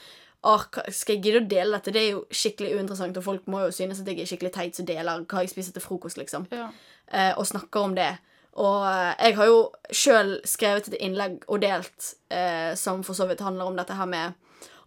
[0.44, 1.92] Åh, skal jeg gidde å dele dette?
[1.94, 4.76] Det er jo skikkelig uinteressant, og folk må jo synes at jeg er skikkelig teit
[4.76, 6.70] som deler hva jeg spiser til frokost, liksom Ja.
[7.14, 8.18] eh, og snakker om det.
[8.54, 9.60] Og eh, jeg har jo
[9.92, 14.06] sjøl skrevet et innlegg og delt eh, som for så vidt handler om dette her
[14.10, 14.34] med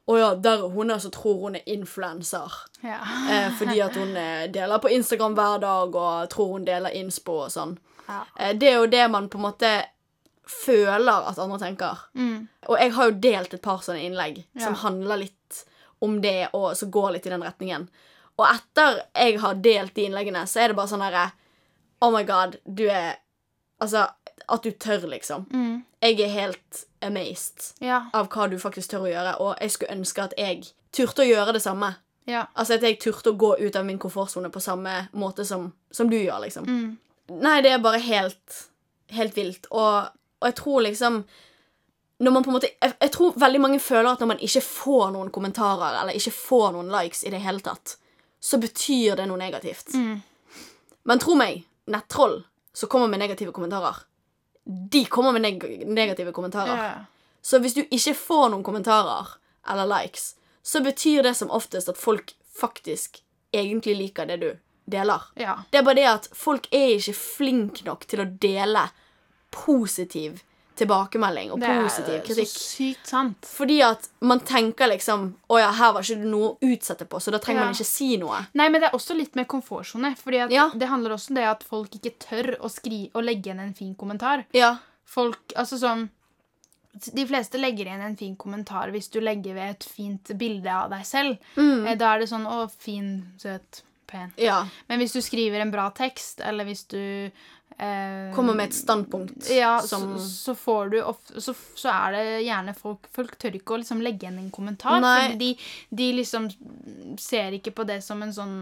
[0.06, 2.52] Å ja, der er hun er, så tror hun er influenser.
[2.82, 2.98] Ja.
[3.30, 7.38] Eh, fordi at hun eh, deler på Instagram hver dag og tror hun deler innspo
[7.46, 7.78] og sånn.
[8.08, 8.18] Ja.
[8.36, 9.70] Eh, det er jo det man på en måte
[10.46, 11.98] føler at andre tenker.
[12.14, 12.48] Mm.
[12.68, 15.64] Og jeg har jo delt et par sånne innlegg som handler litt
[16.04, 17.87] om det, og som går litt i den retningen.
[18.37, 21.30] Og etter jeg har delt de innleggene, så er det bare sånn herre
[22.02, 23.14] Oh my god, du er
[23.83, 24.04] Altså,
[24.48, 25.46] at du tør, liksom.
[25.50, 25.80] Mm.
[26.00, 28.04] Jeg er helt amazed Ja.
[28.14, 30.62] av hva du faktisk tør å gjøre, og jeg skulle ønske at jeg
[30.94, 31.96] turte å gjøre det samme.
[32.26, 32.46] Ja.
[32.57, 36.09] Altså at jeg turte å gå ut av min komfortsone på samme måte som, som
[36.09, 36.64] du gjør, liksom.
[36.70, 36.98] Mm.
[37.42, 38.61] Nei, det er bare helt,
[39.11, 39.66] helt vilt.
[39.70, 40.07] Og,
[40.44, 41.22] og jeg tror liksom
[42.18, 44.61] når man på en måte, jeg, jeg tror veldig mange føler at når man ikke
[44.62, 47.96] får noen kommentarer eller ikke får noen likes i det hele tatt,
[48.38, 49.96] så betyr det noe negativt.
[49.98, 50.20] Mm.
[51.11, 52.38] Men tro meg, nettroll
[52.76, 54.04] som kommer med negative kommentarer,
[54.64, 56.76] de kommer med neg negative kommentarer.
[56.78, 57.02] Yeah.
[57.42, 59.35] Så hvis du ikke får noen kommentarer
[59.68, 63.20] eller likes, så betyr det som oftest at folk faktisk
[63.52, 64.50] egentlig liker det du
[64.87, 65.26] deler.
[65.37, 65.66] Yeah.
[65.70, 68.87] Det er bare det at folk er ikke flinke nok til å dele
[69.54, 70.42] positiv
[70.74, 72.34] tilbakemelding og positiv kritikk.
[72.34, 73.46] Det er så sykt sant.
[73.46, 77.30] Fordi at man tenker liksom Å ja, her var ikke noe å utsette på, så
[77.30, 77.66] da trenger Ja.
[77.68, 78.40] man ikke si noe.
[78.58, 80.16] Nei, men det er også litt med komfortsone.
[80.18, 80.70] Fordi Ja.
[80.74, 83.72] det handler også om det at folk ikke tør å, skri å legge igjen en
[83.74, 84.44] fin kommentar.
[84.52, 84.78] Ja.
[85.06, 86.10] Folk, altså sånn
[87.14, 90.90] De fleste legger igjen en fin kommentar hvis du legger ved et fint bilde av
[90.90, 91.38] deg selv.
[91.56, 91.86] Mm.
[91.88, 94.32] Eh, Da er det sånn 'Å, fin, søt, pen'.
[94.38, 94.64] ja.
[94.88, 97.32] Men hvis du skriver en bra tekst, eller hvis du
[98.34, 102.24] Kommer med et standpunkt ja, som så, så får du ofte så, så er det
[102.46, 105.00] gjerne folk Folk tør ikke å liksom legge igjen en kommentar.
[105.02, 105.34] Nei.
[105.40, 105.50] De,
[105.90, 106.46] de liksom
[107.18, 108.54] ser ikke på det som en sånn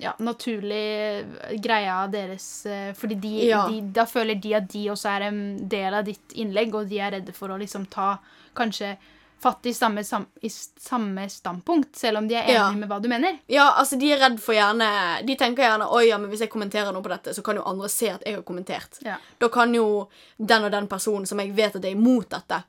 [0.00, 1.24] ja, naturlig
[1.62, 3.64] greie av deres eh, Fordi de, Ja.
[3.70, 6.98] de, da føler de at de også er en del av ditt innlegg, og de
[7.04, 8.16] er redde for å liksom ta
[8.56, 8.96] kanskje
[9.44, 12.70] fatt i samme, sam, i samme standpunkt, selv om de er enige Ja.
[12.72, 13.38] med hva du mener.
[13.52, 14.88] Ja, altså de er redd for gjerne
[15.26, 17.64] De tenker gjerne Oi, ja, men hvis jeg kommenterer noe på dette, så kan jo
[17.68, 18.98] andre se at jeg har kommentert.
[19.04, 19.18] Ja.
[19.38, 22.62] Da kan jo den og den personen som jeg vet at er imot dette,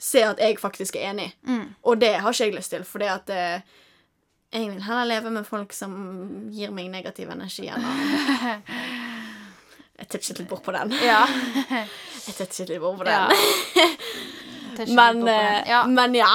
[0.00, 1.28] se at jeg faktisk er enig.
[1.44, 1.66] Mm.
[1.84, 3.60] Og det har ikke jeg lyst til, fordi at eh,
[4.52, 5.92] jeg vil heller leve med folk som
[6.54, 7.76] gir meg negativ energi å
[10.00, 10.94] Jeg touchet litt bort på den.
[11.04, 11.26] Ja.
[12.26, 13.34] Jeg touchet litt bort på den.
[13.36, 13.84] Ikke
[14.88, 15.86] Men, eh, ja.
[15.86, 16.30] men ja.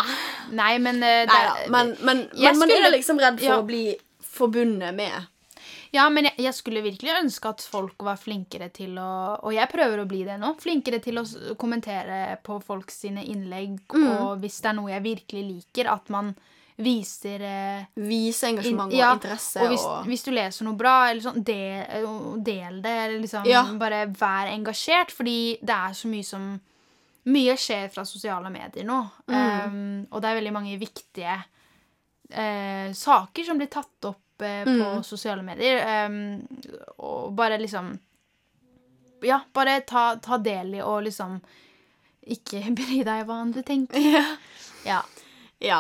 [0.52, 1.56] Nei, men eh, det, Nei da.
[1.70, 3.62] Men, men, men man skulle- er liksom redd for Ja.
[3.62, 5.28] å bli forbundet med
[5.96, 9.70] Ja, men jeg, jeg skulle virkelig ønske at folk var flinkere til å Og jeg
[9.72, 10.56] prøver å bli det nå.
[10.60, 11.24] Flinkere til å
[11.58, 13.80] kommentere på folk sine innlegg.
[13.94, 14.10] Mm.
[14.20, 16.36] Og hvis det er noe jeg virkelig liker, at man
[16.78, 20.96] viser eh, Vise engasjement ja, og interesse Og hvis, og hvis du leser noe bra,
[21.10, 22.10] eller sånn, del, eh,
[22.44, 22.96] del det.
[23.06, 23.64] Eller liksom Ja.
[23.80, 26.60] bare vær engasjert, fordi det er så mye som
[27.26, 29.00] Mye skjer fra sosiale medier nå.
[29.28, 29.36] Mm.
[29.36, 34.76] Um, og det er veldig mange viktige uh, saker som blir tatt opp eh, på
[34.76, 35.04] Mm.
[35.08, 35.82] sosiale medier.
[36.06, 36.44] Um,
[36.98, 37.94] og bare liksom
[39.26, 41.40] Ja, bare ta, ta del i og liksom
[42.28, 43.98] ikke bry deg hva andre tenker.
[44.06, 44.26] Ja.
[44.86, 45.02] Ja,
[45.60, 45.80] ja.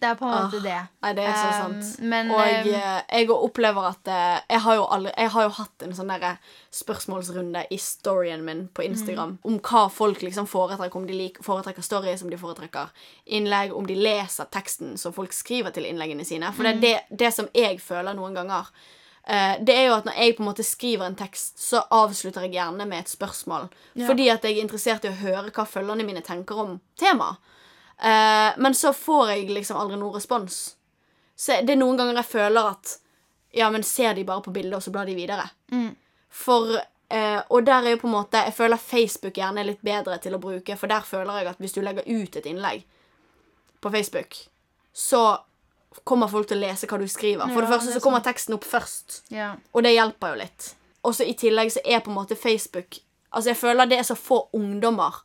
[0.00, 0.76] Det er på en måte Ah, det.
[1.04, 4.76] Nei, det er så Um, men, og um, eh, jeg opplever at eh, jeg, har
[4.78, 6.30] jo aldri, jeg har jo hatt en sånn derre
[6.74, 10.96] spørsmålsrunde i storyen min på Instagram om hva folk liksom foretrekker.
[10.96, 12.88] Om de liker, foretrekker stories, om de foretrekker
[13.26, 16.48] innlegg, om de leser teksten som folk skriver til innleggene sine.
[16.56, 18.72] For det er det, det som jeg føler noen ganger.
[19.28, 22.48] Uh, det er jo at når jeg på en måte skriver en tekst, så avslutter
[22.48, 23.68] jeg gjerne med et spørsmål.
[23.92, 24.08] Ja.
[24.08, 27.36] Fordi at jeg er interessert i å høre hva følgerne mine tenker om temaet.
[28.02, 30.76] Eh, men så får jeg liksom aldri noen respons.
[31.36, 32.96] Så det er noen ganger jeg føler at
[33.52, 35.48] Ja, men ser de bare på bildet, og så blar de videre?
[35.72, 35.96] Mm.
[36.30, 39.82] For uh, Og der er jo på en måte Jeg føler Facebook gjerne er litt
[39.82, 42.84] bedre til å bruke, for der føler jeg at hvis du legger ut et innlegg
[43.80, 44.36] på Facebook,
[44.92, 45.40] så
[46.04, 47.48] kommer folk til å lese hva du skriver.
[47.48, 49.22] For Ja, det første så kommer teksten opp først.
[49.32, 49.54] Ja.
[49.72, 50.66] Og det hjelper jo litt.
[51.00, 54.06] Og så i tillegg så er på en måte Facebook Altså jeg føler det er
[54.08, 55.22] så få ungdommer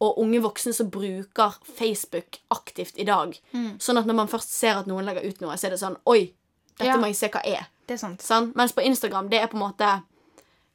[0.00, 3.38] og unge voksne som bruker Facebook aktivt i dag.
[3.52, 3.78] Mm.
[3.78, 5.96] Sånn at når man først ser at noen legger ut noe, så er det sånn
[6.06, 6.32] Oi,
[6.78, 6.96] dette Ja.
[6.96, 7.66] må jeg se hva er.
[7.86, 8.20] Det er sant.
[8.20, 8.52] Sånn?
[8.54, 10.02] Mens på Instagram, det er på en måte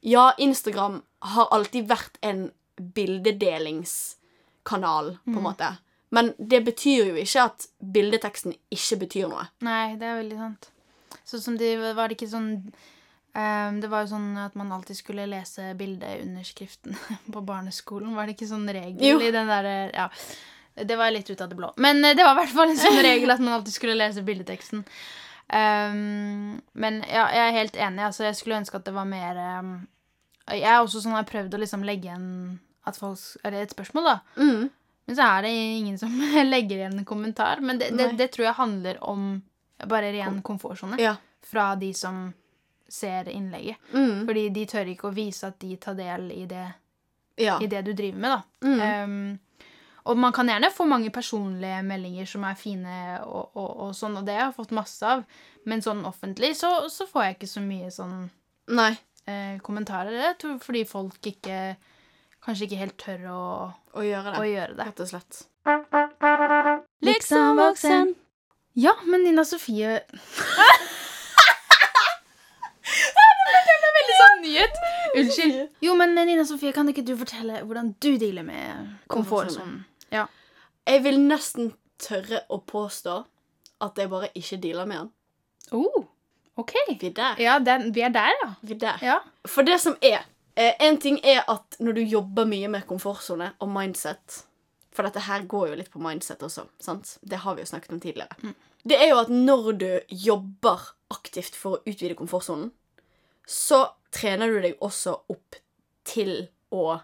[0.02, 5.42] Ja, Instagram har alltid vært en bildedelingskanal, på en Mm.
[5.42, 5.76] måte.
[6.10, 9.46] Men det betyr jo ikke at bildeteksten ikke betyr noe.
[9.60, 10.70] Nei, det er veldig sant.
[11.24, 12.72] Sånn som de var det ikke sånn
[13.32, 16.96] Det var jo sånn at man alltid skulle lese bildeunderskriften
[17.32, 18.12] på barneskolen.
[18.16, 19.20] Var det ikke sånn regel Jo.
[19.24, 20.08] i den derre Ja.
[20.74, 21.68] Det var litt ut av det blå.
[21.76, 24.22] Men eh, det var i hvert fall en sånn regel at man alltid skulle lese
[24.24, 24.84] bildeteksten.
[25.52, 28.04] Um, men ja, jeg er helt enig.
[28.06, 29.72] Altså, jeg skulle ønske at det var mer um,
[30.48, 32.28] Jeg er også sånn jeg har prøvd å liksom legge igjen
[32.88, 34.14] at folk, eller et spørsmål, da.
[34.40, 34.70] Mm.
[35.06, 36.14] Men så er det ingen som
[36.54, 37.60] legger igjen en kommentar.
[37.60, 39.28] Men det, det, det tror jeg handler om
[39.88, 41.16] bare ren komfortsone Ja.
[41.46, 42.30] fra de som
[42.92, 43.76] ser innlegget.
[43.94, 44.26] Mm.
[44.28, 46.66] Fordi de tør ikke å vise at de tar del i det,
[47.40, 47.58] Ja.
[47.60, 48.42] i det du driver med, da.
[48.68, 48.80] Mm.
[48.82, 49.38] Um,
[50.04, 54.16] og man kan gjerne få mange personlige meldinger som er fine, og, og, og sånn,
[54.18, 55.22] og det har jeg fått masse av.
[55.64, 58.16] Men sånn offentlig så, så får jeg ikke så mye sånn
[58.74, 58.90] Nei.
[59.30, 60.10] eh, kommentarer.
[60.24, 61.76] Jeg tror fordi folk ikke
[62.42, 63.42] Kanskje ikke helt tør å,
[63.94, 64.38] Å gjøre det.
[64.40, 64.84] å gjøre det.
[64.88, 65.36] Rett og slett.
[67.06, 68.08] Liksom voksen.
[68.74, 70.00] Ja, men Nina Sofie
[72.82, 74.78] Veldig sånn nyhet.
[75.18, 75.58] Unnskyld.
[75.84, 79.82] Jo, men Nina Sofie, kan ikke du fortelle hvordan du dealer med komfortsonen?
[80.12, 80.26] Ja.
[80.88, 83.20] Jeg vil nesten tørre å påstå
[83.82, 85.10] at jeg bare ikke dealer med den.
[85.72, 86.04] Oh,
[86.60, 86.74] OK.
[86.90, 87.38] Vi er der.
[87.40, 88.48] Ja, den, vi er der, ja.
[88.62, 89.04] Vi er der.
[89.06, 89.18] Ja.
[89.48, 90.20] For det som er
[90.58, 94.42] eh, En ting er at når du jobber mye med komfortsone og mindset
[94.92, 96.66] For dette her går jo litt på mindset også.
[96.82, 97.14] sant?
[97.24, 98.52] Det har vi jo snakket om tidligere.
[98.84, 100.82] Det er jo at når du jobber
[101.14, 102.68] aktivt for å utvide komfortsonen,
[103.48, 105.58] så trener du deg også opp
[106.08, 107.00] til å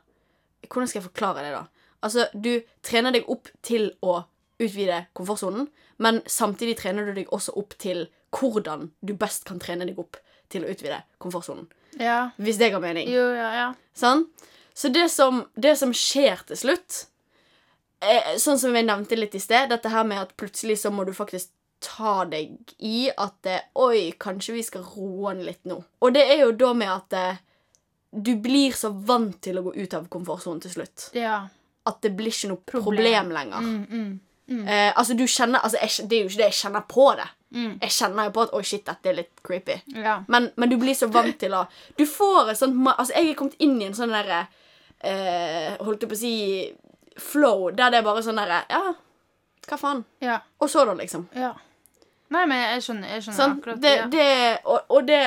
[0.69, 1.93] Hvordan skal jeg forklare det, da?
[2.05, 4.19] Altså, du trener deg opp til å
[4.59, 5.69] utvide komfortsonen,
[6.03, 10.19] men samtidig trener du deg også opp til hvordan du best kan trene deg opp
[10.53, 11.71] til å utvide komfortsonen.
[11.97, 12.31] ja.
[12.37, 13.09] Hvis det ga mening.
[13.09, 13.69] Jo, ja, ja.
[13.97, 14.27] Sånn?
[14.75, 16.99] Så det som, det som skjer til slutt
[18.05, 21.07] eh, Sånn som jeg nevnte litt i sted, dette her med at plutselig så må
[21.09, 21.51] du faktisk
[21.85, 25.77] ta deg i at eh, Oi, kanskje vi skal roe den litt nå.
[26.03, 27.37] Og det er jo da med at eh,
[28.11, 31.11] du blir så vant til å gå ut av komfortsonen til slutt.
[31.15, 31.47] ja.
[31.89, 33.31] At det blir ikke noe problem, Problem.
[33.33, 33.61] lenger.
[33.65, 34.09] Mm,
[34.49, 34.67] mm.
[34.69, 37.27] Eh, altså, du kjenner altså, jeg, Det er jo ikke det jeg kjenner på det.
[37.57, 37.79] Mm.
[37.81, 39.77] Jeg kjenner jo på at oi, shit, dette er litt creepy.
[39.97, 40.19] Ja.
[40.29, 41.63] Men, men du blir så vant til å
[41.97, 44.43] Du får et sånt Altså, jeg er kommet inn i en sånn derre
[45.01, 46.35] eh, Holdt jeg på å si
[47.19, 48.83] Flow, der det er bare sånn derre Ja,
[49.71, 50.05] hva faen?
[50.25, 50.37] Ja.
[50.61, 51.25] Og så, da, liksom.
[51.37, 51.55] ja.
[52.35, 54.07] Nei, men jeg skjønner, jeg skjønner Sånn, akkurat det, ja.
[54.13, 54.27] det,
[54.69, 55.21] og, og det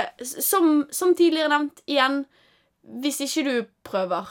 [0.46, 2.20] som, som tidligere nevnt, igjen
[3.02, 3.56] Hvis ikke du
[3.88, 4.30] prøver,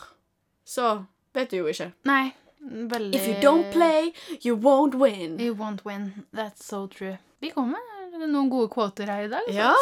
[0.66, 0.92] så
[1.34, 1.90] vet du jo ikke.
[2.10, 2.32] Nei.
[2.60, 4.12] Veldig If you don't play,
[4.44, 5.38] you won't win.
[5.40, 6.26] You won't win.
[6.36, 7.16] That's so true.
[7.40, 7.78] Vi kommer
[8.18, 9.46] med noen gode kvoter her i dag.
[9.46, 9.54] Så.
[9.56, 9.74] Ja,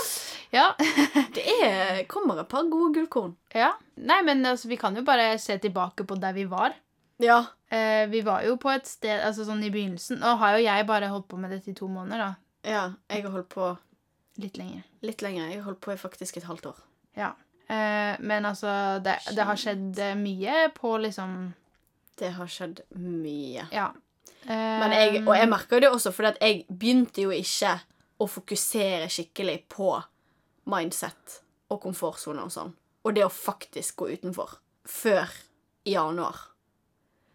[0.55, 0.67] Ja.
[1.35, 3.35] det er, kommer et par gode gullkorn.
[3.55, 3.73] ja.
[3.99, 6.77] Nei, men altså, vi kan jo bare se tilbake på der vi var.
[7.19, 7.41] Ja.
[7.69, 10.21] Eh, vi var jo på et sted altså sånn i begynnelsen.
[10.23, 12.35] Nå har jo jeg bare holdt på med dette i to måneder, da.
[12.63, 12.93] Ja.
[13.09, 13.77] Jeg har holdt på
[14.39, 14.83] Litt lenger.
[15.03, 15.49] litt lenger.
[15.51, 16.77] Jeg har holdt på i faktisk et halvt år.
[17.19, 17.33] Ja.
[17.69, 21.55] Eh, men altså, det, det har skjedd eh, mye på liksom
[22.19, 23.67] Det har skjedd mye.
[23.75, 23.89] Ja.
[24.47, 27.77] Eh, Men jeg, og jeg merker jo det også, for jeg begynte jo ikke
[28.19, 29.91] å fokusere skikkelig på
[30.69, 31.41] mindset
[31.71, 32.73] og komfortsone og sånn.
[33.07, 34.57] Og det å faktisk gå utenfor.
[34.89, 35.29] Før
[35.85, 36.37] i januar.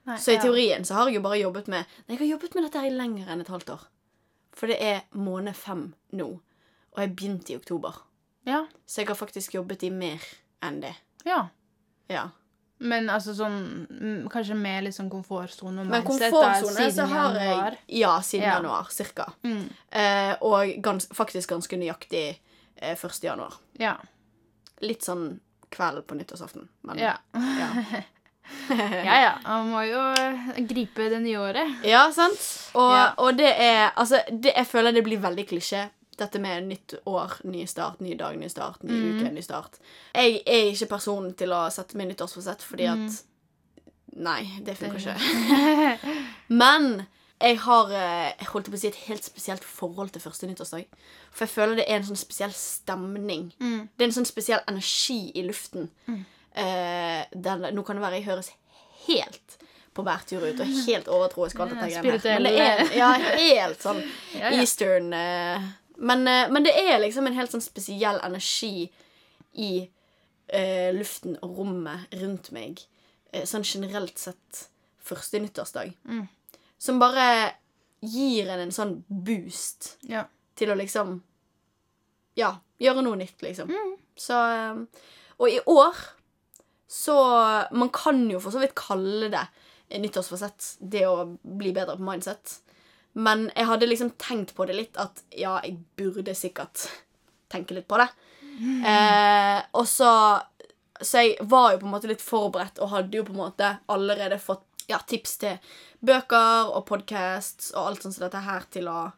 [0.06, 0.42] nei, Så i ja.
[0.44, 2.90] teorien så har jeg jo bare jobbet med Nei, jeg har jobbet med dette her
[2.92, 3.86] i lenger enn et halvt år.
[4.54, 6.28] For det er måned fem nå.
[6.94, 7.96] Og jeg begynte i oktober.
[8.46, 8.66] Ja.
[8.86, 10.22] Så jeg har faktisk jobbet i mer
[10.64, 10.96] enn det.
[11.26, 11.48] ja.
[12.10, 12.30] Ja.
[12.84, 17.78] Men altså sånn Kanskje med litt sånn komfortsone Men komfortsone så har januar.
[17.88, 18.56] jeg Ja, siden Ja.
[18.58, 19.32] januar, cirka.
[19.44, 19.70] Mm.
[19.92, 22.40] Eh, og gans, faktisk ganske nøyaktig
[22.76, 23.24] eh, 1.
[23.24, 23.54] januar.
[23.80, 23.96] Ja.
[24.82, 25.40] Litt sånn
[25.72, 26.68] kveld på nyttårsaften.
[26.84, 27.16] Men Ja.
[27.34, 28.02] ja.
[29.08, 29.34] ja, ja.
[29.48, 31.76] Man må jo eh, gripe det nye året.
[31.88, 32.40] Ja, sant?
[32.76, 33.06] Og, Ja.
[33.18, 35.90] og det er Altså, det, jeg føler det blir veldig klisjé.
[36.20, 39.20] Dette med nytt år, ny start, ny dag, ny start, ny Mm.
[39.20, 39.80] uke, ny start.
[40.14, 43.18] Jeg er ikke personen til å sette meg nyttårsforsett fordi at Mm.
[44.16, 45.98] Nei, det funker ikke.
[46.50, 47.06] Men
[47.42, 50.86] jeg har eh, jeg holdt på å si et helt spesielt forhold til første nyttårsdag.
[51.34, 53.50] For jeg føler det er en sånn spesiell stemning.
[53.60, 53.90] Mm.
[53.98, 55.90] Det er en sånn spesiell energi i luften.
[56.56, 58.52] Eh, den, nå kan det være jeg høres
[59.08, 59.58] helt
[59.94, 61.60] på bærtur ut og helt overtroisk.
[61.60, 62.40] og alt dette greiene.
[62.40, 64.00] Men det er ja, helt sånn
[64.40, 64.62] Ja, ja.
[64.62, 65.66] eastern eh,
[65.98, 68.88] men, eh, men det er liksom en helt sånn spesiell energi
[69.62, 69.72] i
[70.48, 72.82] eh, luften og rommet rundt meg.
[73.32, 74.64] Eh, sånn generelt sett
[75.04, 75.94] første nyttårsdag.
[76.10, 76.26] Mm.
[76.82, 77.54] Som bare
[78.04, 80.26] gir en en sånn boost Ja.
[80.56, 81.22] til å liksom
[82.36, 83.70] Ja, gjøre noe nytt, liksom.
[83.70, 83.94] Mm.
[84.18, 85.04] Så eh,
[85.38, 85.94] Og i år
[86.94, 87.16] så
[87.72, 89.48] Man kan jo for så vidt kalle det
[89.94, 92.60] nyttårsfasett, det å bli bedre på mindset.
[93.14, 96.88] Men jeg hadde liksom tenkt på det litt, at ja, jeg burde sikkert
[97.54, 98.08] tenke litt på det.
[98.86, 100.40] Eh, og så
[101.02, 103.70] Så jeg var jo på en måte litt forberedt og hadde jo på en måte
[103.92, 105.58] allerede fått ja, tips til
[106.06, 109.12] bøker og podcasts og alt sånt som dette her til å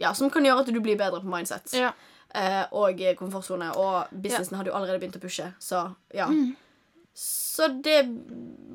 [0.00, 1.72] Ja, som kan gjøre at du blir bedre på mindset.
[1.76, 1.92] Ja.
[2.34, 3.68] Eh, og komfortsone.
[3.76, 6.28] Og businessen hadde jo allerede begynt å pushe, så ja.
[7.18, 8.02] Så det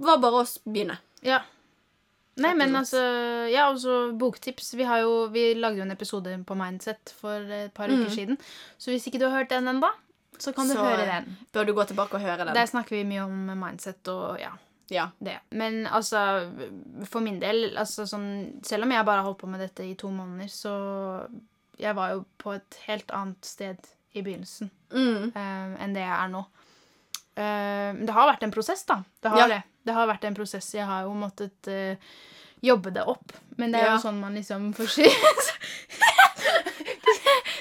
[0.03, 0.97] var bare å begynne.
[1.23, 1.41] ja.
[2.36, 2.97] Nei, men altså
[3.53, 4.71] Ja, også boktips.
[4.73, 8.39] Vi, har jo, vi lagde jo en episode på Mindset for et par uker siden.
[8.82, 9.91] Så hvis ikke du har hørt den ennå,
[10.41, 10.79] så kan du Mm.
[10.79, 11.38] Så- høre den.
[11.53, 12.56] Bør du gå tilbake og høre den?
[12.56, 14.49] Der snakker vi mye om mindset og ja,
[14.89, 15.10] Ja.
[15.23, 15.38] det.
[15.51, 16.49] Men altså,
[17.06, 19.93] for min del, altså sånn Selv om jeg bare har holdt på med dette i
[19.93, 21.29] to måneder, så
[21.79, 23.77] Jeg var jo på et helt annet sted
[24.15, 25.32] i begynnelsen Mm.
[25.36, 26.45] eh, enn det jeg er nå.
[27.36, 29.00] Eh, det har vært en prosess, da.
[29.22, 29.48] Det har Ja.
[29.48, 29.62] det.
[29.86, 30.67] Det har vært en prosess.
[30.74, 31.96] Jeg har jo måttet uh,
[32.63, 33.34] jobbe det opp.
[33.58, 33.96] Men det er Ja.
[33.98, 35.04] jo sånn man liksom får si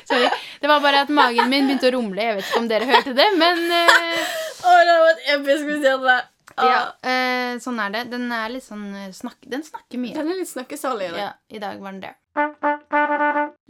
[0.04, 0.28] Sorry.
[0.61, 2.22] Det var bare at magen min begynte å rumle.
[2.22, 4.20] Jeg vet ikke om dere hørte det, men uh,
[4.68, 6.20] oh, det var vært episk hvis jeg hadde det.
[6.68, 8.02] ja, uh, sånn er det.
[8.12, 10.14] Den er litt sånn snakk, Den snakker mye.
[10.14, 11.08] Den er litt snakkesalig.
[11.08, 11.20] i dag.
[11.24, 12.14] Ja, I dag var den det.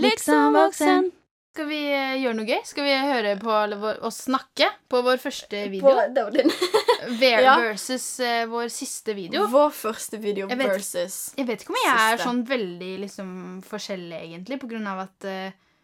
[0.03, 1.11] Liksom voksen.
[1.53, 2.61] Skal vi eh, gjøre noe gøy?
[2.65, 5.85] Skal vi høre på eller oss snakke på vår første video?
[5.85, 6.49] På, det var din.
[7.21, 7.57] Ver ja.
[7.61, 9.45] Versus uh, vår siste video.
[9.53, 13.35] Vår første video Jeg vet- versus Jeg vet ikke om jeg er sånn veldig liksom
[13.69, 15.75] forskjellig, egentlig, på grunn av at uh,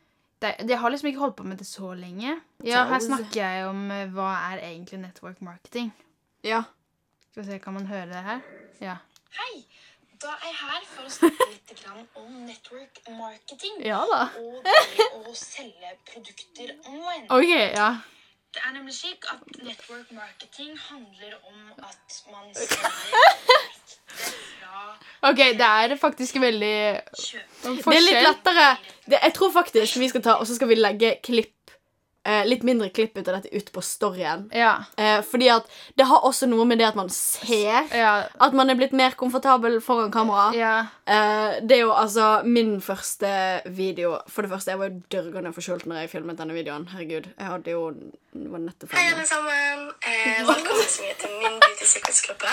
[0.41, 2.39] det, Jeg har liksom ikke holdt på med det så lenge.
[2.65, 5.93] Ja, her snakker jeg om uh, hva er egentlig network marketing.
[6.49, 6.63] Ja.
[7.29, 8.41] Skal vi se, Kan man høre det her?
[8.81, 8.97] Ja.
[9.37, 9.53] Hei!
[10.23, 11.73] Da er jeg her for å snakke litt
[12.19, 13.77] om network marketing.
[13.87, 14.23] Ja da.
[14.41, 17.29] Og det å selge produkter online.
[17.31, 17.91] OK, ja.
[18.55, 25.45] Det er nemlig slik at network marketing handler om at man selger direkte fra OK,
[25.61, 26.75] det er faktisk veldig
[27.13, 27.79] kjøper.
[27.79, 28.67] Det er litt lettere.
[29.05, 31.55] Det, jeg tror faktisk vi skal ta, og så skal vi legge klipp
[32.29, 34.47] eh, Litt mindre klipp ut av dette ut på storyen.
[34.55, 34.75] Ja.
[35.01, 35.67] Eh, fordi at
[35.99, 38.13] det har også noe med det at man ser Ja.
[38.41, 40.51] at man er blitt mer komfortabel foran kamera.
[40.55, 40.75] ja.
[41.09, 43.29] Eh, det er jo altså min første
[43.67, 46.85] video For det første, jeg var jo dørgende forkjølt når jeg filmet denne videoen.
[46.93, 47.85] Herregud, jeg hadde jo
[48.39, 49.87] var nettopp Hei, alle sammen.
[50.05, 52.53] Eh, velkommen så mye til min Beauty Secrets-gruppe.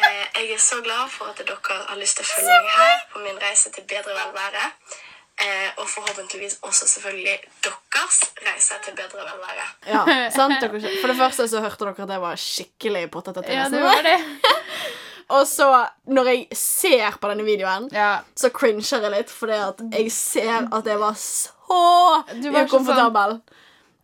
[0.00, 2.98] Eh, jeg er så glad for at dere har lyst til å følge meg her
[3.14, 4.66] på min reise til bedre velvære.
[5.40, 9.68] Eh, og forhåpentligvis også selvfølgelig deres reise til bedre velvære.
[9.88, 10.02] Ja,
[10.36, 10.60] sant?
[11.00, 14.02] For det første så hørte dere at jeg var skikkelig pottete til ja, det var
[14.04, 14.18] det.
[15.30, 15.68] Og så,
[16.10, 18.18] når jeg ser på denne videoen, Ja.
[18.36, 23.36] så cringer jeg litt, fordi at jeg ser at jeg var så var ukomfortabel.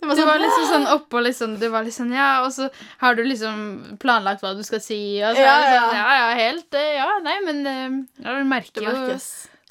[0.00, 2.68] Det var Du sånn, var liksom sånn oppå liksom, Du var liksom Ja, og så
[3.00, 5.80] har du liksom planlagt hva du skal si, og så Ja, er det ja.
[5.80, 9.16] sånn Ja, ja, helt eh, Ja, nei, men eh, ja, du merker jo.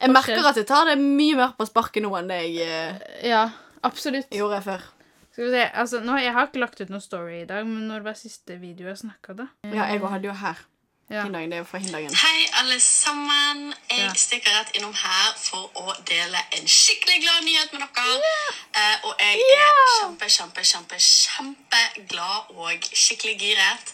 [0.02, 3.30] Jeg merker at jeg tar det mye mer på sparket nå enn det jeg eh,
[3.30, 3.46] Ja,
[3.84, 4.28] absolutt.
[4.36, 4.84] gjorde før.
[5.32, 7.88] Skal vi se Altså, nå, jeg har ikke lagt ut noen story i dag, men
[7.90, 9.48] når var siste video jeg snakka, da?
[9.72, 10.62] Ja, jeg hadde jo her.
[11.06, 11.22] Ja.
[11.24, 12.10] Hindagen, det er jo fra Hindagen.
[12.18, 13.74] Hei, alle sammen.
[13.92, 14.14] Jeg Ja.
[14.18, 18.32] stikker rett innom her for å dele en skikkelig glad nyhet med dere.
[18.74, 23.94] Eh, og jeg er kjempe, kjempe, kjempe, kjempeglad og skikkelig giret.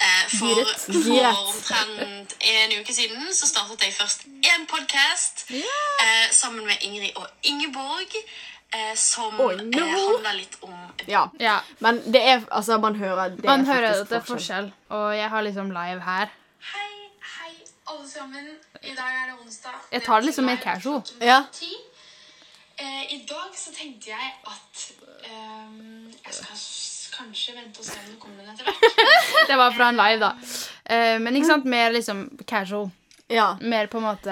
[0.00, 0.64] Eh, for
[1.04, 6.30] for omtrent en uke siden så startet jeg først en podkast yeah.
[6.30, 8.16] sammen med Ingrid og Ingeborg.
[8.72, 9.78] Eh, som oh, no.
[9.78, 10.74] eh, handler litt om
[11.06, 11.28] Ja.
[11.40, 11.58] Ja.
[11.78, 14.72] Men det er Altså, man hører det Man er hører faktisk at det er forskjell,
[14.88, 16.26] og jeg har liksom live her.
[16.72, 16.92] Hei,
[17.36, 17.54] hei,
[17.86, 18.46] alle sammen.
[18.82, 19.74] I dag er det onsdag.
[19.92, 21.02] Jeg tar det liksom mer casual.
[21.20, 21.42] Ja.
[22.78, 24.92] Eh, I dag så tenkte jeg at
[25.30, 26.56] um, jeg skal
[27.18, 28.89] kanskje vente og se om det kommer en etter hvert.
[29.48, 30.32] Det var fra en live, da.
[30.84, 32.90] Eh, men ikke sant, mer liksom casual.
[33.30, 33.56] Ja.
[33.60, 34.30] Mer på en måte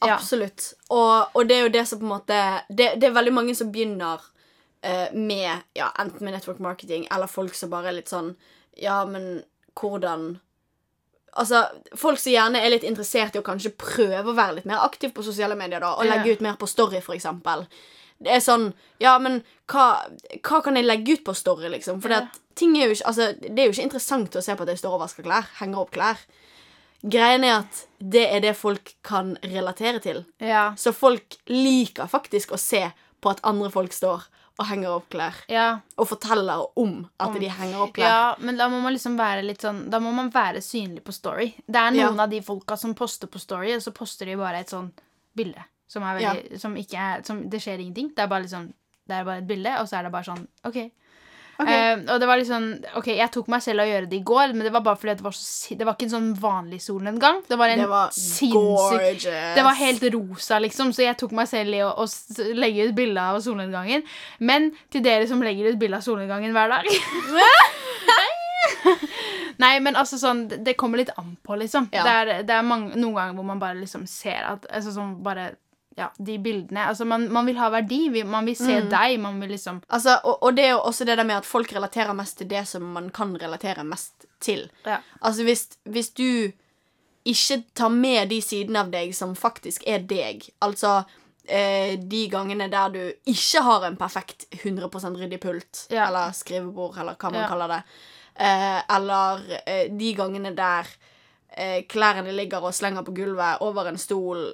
[0.00, 0.14] Ja.
[0.14, 0.74] Absolutt.
[0.88, 2.38] Og, og det er jo det som på en måte
[2.68, 4.22] Det, det er veldig mange som begynner
[4.86, 8.32] uh, med ja, enten med network marketing eller folk som bare er litt sånn
[8.80, 9.42] Ja, men
[9.76, 10.38] hvordan
[11.32, 11.62] Altså,
[11.96, 15.14] Folk som gjerne er litt interessert i å kanskje prøve å være litt mer aktiv
[15.16, 17.64] på sosiale medier da, og legge ut mer på Story, eksempel.
[18.20, 19.40] Det er sånn Ja, men
[19.72, 19.86] hva,
[20.44, 22.02] hva kan jeg legge ut på Story, liksom?
[22.04, 22.26] For Ja.
[22.54, 24.94] Ting er ikke Altså, det er jo ikke interessant å se på at jeg står
[24.96, 25.46] og vasker klær.
[25.60, 26.18] Henger opp klær.
[27.02, 30.20] Greien er at det er det folk kan relatere til.
[30.38, 30.68] Ja.
[30.78, 32.84] Så folk liker faktisk å se
[33.22, 34.28] på at andre folk står
[34.60, 35.34] og henger opp klær.
[35.50, 35.80] ja.
[35.98, 38.06] Og forteller om at de henger opp klær.
[38.06, 41.12] Ja, men da må man liksom være litt sånn Da må man være synlig på
[41.16, 41.54] Story.
[41.66, 42.22] Det er noen Ja.
[42.22, 44.92] av de folka som poster på Story, og så poster de bare et sånn
[45.34, 48.14] bilde som er veldig Som ikke er som, Det skjer ingenting.
[48.14, 48.72] Det er bare liksom
[49.08, 50.90] Det er bare et bilde, og så er det bare sånn OK.
[51.62, 51.70] Ok.
[51.72, 52.66] Eh, og det var liksom
[52.98, 55.16] Ok, jeg tok meg selv å gjøre det i går, men det var bare fordi
[55.20, 57.42] det var så Det var ikke en sånn vanlig solnedgang.
[57.48, 61.48] Det var en Det var sinnssyk det var helt rosa, liksom, så jeg tok meg
[61.50, 62.06] selv i å, å
[62.56, 64.04] legge ut bilde av solnedgangen.
[64.40, 66.88] Men til dere som legger ut bilde av solnedgangen hver dag
[69.62, 71.88] Nei, men altså sånn Det det kommer litt an på, liksom.
[71.94, 72.04] Ja.
[72.06, 75.16] Det er, det er mange, noen ganger hvor man bare liksom ser at altså sånn
[75.24, 75.52] bare
[75.96, 78.22] Ja, de bildene Altså, man, man vil ha verdi.
[78.24, 78.66] Man vil Mm.
[78.66, 79.18] se deg.
[79.20, 81.72] Man vil liksom Altså, og, og det er jo også det der med at folk
[81.72, 84.70] relaterer mest til det som man kan relatere mest til.
[84.86, 84.96] Ja.
[85.22, 86.52] Altså hvis, hvis du
[87.24, 90.48] ikke tar med de sidene av deg som faktisk er deg.
[90.62, 91.04] Altså
[91.48, 94.88] eh, de gangene der du ikke har en perfekt 100
[95.20, 96.08] ryddig pult Ja.
[96.08, 97.48] eller skrivebord, eller hva man Ja.
[97.48, 97.82] kaller det.
[98.40, 100.86] Eh, eller eh, de gangene der
[101.56, 104.52] eh, klærne ligger og slenger på gulvet over en stol.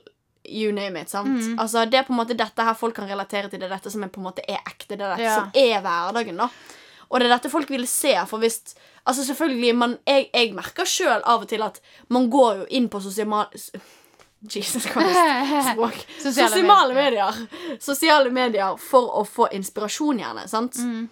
[0.49, 1.29] You name it, sant?
[1.29, 1.59] Mm.
[1.61, 3.61] Altså, det er på en måte dette her folk kan relatere til.
[3.61, 4.97] Det er dette som er på en måte er ekte.
[4.97, 5.35] Det er dette Ja.
[5.35, 6.49] som er hverdagen, da.
[7.11, 8.75] Og det er dette folk vil se, for hvis
[9.09, 11.79] Altså, selvfølgelig, man, jeg, jeg merker sjøl av og til at
[12.13, 13.47] man går jo inn på sosiale
[14.53, 15.17] Jesus Christ.
[15.73, 15.95] Språk.
[16.21, 17.33] Sosiale Sosiale, medier.
[17.33, 17.79] medier.
[17.81, 20.45] Sosiale medier for å få inspirasjon, gjerne.
[20.49, 20.77] sant?
[20.77, 21.09] Mm.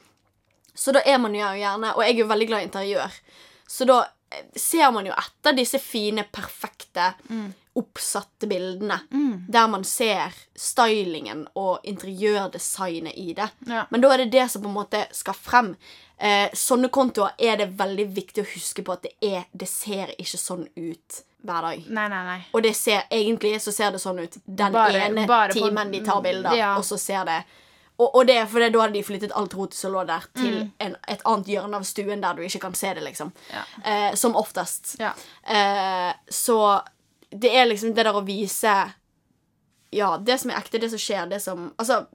[0.77, 3.15] Så da er man jo gjerne Og jeg er jo veldig glad i interiør.
[3.67, 7.55] Så da eh, ser man jo etter disse fine, perfekte, Mm.
[7.77, 8.97] Oppsatte bildene.
[9.49, 13.49] Der man ser stylingen og interiørdesignet i det.
[13.69, 13.85] Ja.
[13.91, 15.75] Men da er det det som på en måte skal frem.
[16.19, 20.15] Eh, sånne kontoer er det veldig viktig å huske på at det, er, det ser
[20.17, 21.85] ikke sånn ut hver dag.
[21.93, 22.39] Nei, nei, nei.
[22.57, 25.93] Og det ser, egentlig så ser det sånn ut den Bare- ene bare på- timen
[25.93, 26.77] de tar bilder, Ja.
[26.79, 27.43] og så ser det
[27.99, 30.53] og, og det er fordi da hadde de flyttet alt rotet som lå der, til
[30.67, 30.73] Mm.
[30.81, 33.31] en, et annet hjørne av stuen der du ikke kan se det, liksom.
[33.51, 33.63] Ja.
[33.85, 34.97] Eh, som oftest.
[35.01, 35.15] Ja.
[35.49, 36.83] Eh, så
[37.31, 38.93] det er liksom det der å vise
[39.93, 42.07] Ja, det som er ekte, det som skjer, det som Altså,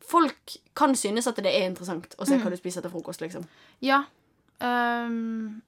[0.00, 2.42] folk kan synes at det er interessant å se Mm.
[2.42, 3.44] hva du spiser til frokost, liksom.
[3.80, 4.04] Ja.
[4.60, 5.62] Um,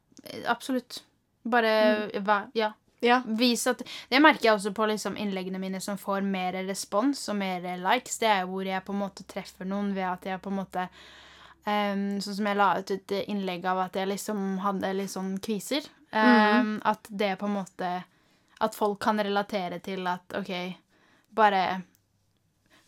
[0.46, 1.03] absolutt.
[1.44, 2.72] Bare hva Ja.
[3.03, 3.22] Ja.
[3.22, 7.61] At Det merker jeg også på liksom innleggene mine som får mer respons og mer
[7.78, 8.18] likes.
[8.18, 10.88] Det er hvor jeg på en måte treffer noen ved at jeg på en måte
[11.66, 15.38] um, Sånn som jeg la ut et innlegg av at jeg liksom hadde litt sånn
[15.40, 15.86] kviser.
[16.12, 18.05] Ehm, At det på en måte
[18.61, 20.51] At folk kan relatere til at OK,
[21.35, 21.83] bare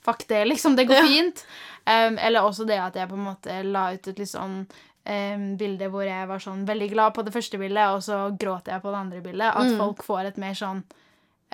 [0.02, 0.74] Fuck det, liksom.
[0.76, 1.02] Det går Ja.
[1.06, 1.44] fint.
[1.86, 4.66] Ehm, eller også det at jeg på en måte la ut et litt sånn
[5.06, 8.66] um, bilde hvor jeg var sånn veldig glad på det første bildet, og så gråt
[8.66, 9.54] jeg på det andre bildet.
[9.54, 10.82] At folk får et mer sånn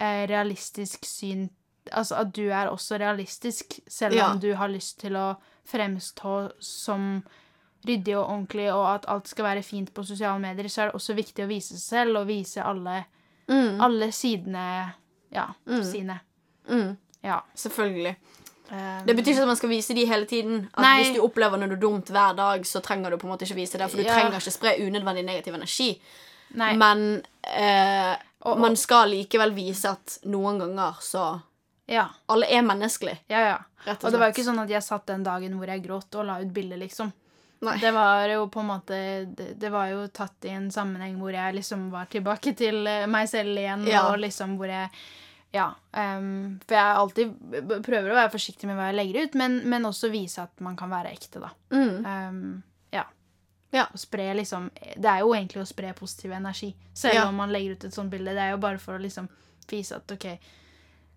[0.01, 1.51] uh, realistisk syn
[1.91, 4.31] Altså at du er også realistisk, selv Ja.
[4.33, 7.23] om du har lyst til å fremstå som
[7.87, 10.95] ryddig og ordentlig, og at alt skal være fint på sosiale medier, så er det
[10.99, 13.05] også viktig å vise seg selv og vise alle,
[13.49, 13.81] Mm.
[13.81, 14.93] alle sidene
[15.33, 16.21] Ja, sine.
[16.69, 16.97] Mm.
[17.25, 17.41] Ja.
[17.55, 18.17] Selvfølgelig.
[18.71, 20.69] Em, Det betyr ikke at man skal vise de hele tiden.
[20.75, 21.03] At Nei.
[21.03, 23.79] Hvis du opplever noe dumt hver dag, så trenger du på en måte ikke vise
[23.79, 23.91] det.
[23.91, 24.13] For du Ja.
[24.15, 26.01] trenger ikke spre unødvendig negativ energi.
[26.55, 26.75] Nei.
[26.77, 31.43] Men eh, Og- man skal likevel vise at noen ganger så
[31.89, 32.07] ja.
[32.29, 33.57] Alle er menneskelige, Ja, ja.
[33.87, 36.15] og Og det var jo ikke sånn at jeg satt den dagen hvor jeg gråt
[36.17, 37.13] og la ut bilde, liksom.
[37.61, 37.79] Nei.
[37.83, 38.99] Det var jo på en måte
[39.35, 43.27] det, var jo tatt i en sammenheng hvor jeg liksom var tilbake til eh, meg
[43.29, 44.05] selv igjen, Ja.
[44.13, 44.91] og liksom hvor jeg
[45.51, 45.71] Ja.
[45.97, 47.31] Um, for jeg alltid
[47.83, 50.77] prøver å være forsiktig med hva jeg legger ut, men, men også vise at man
[50.77, 51.49] kan være ekte, da.
[51.73, 52.05] Mm.
[52.05, 53.05] Um, ja.
[53.73, 53.87] Ja.
[53.97, 57.27] Spre liksom Det er jo egentlig å spre positiv energi, selv Ja.
[57.29, 58.35] om man legger ut et sånt bilde.
[58.37, 59.29] Det er jo bare for å liksom
[59.69, 60.39] vise at OK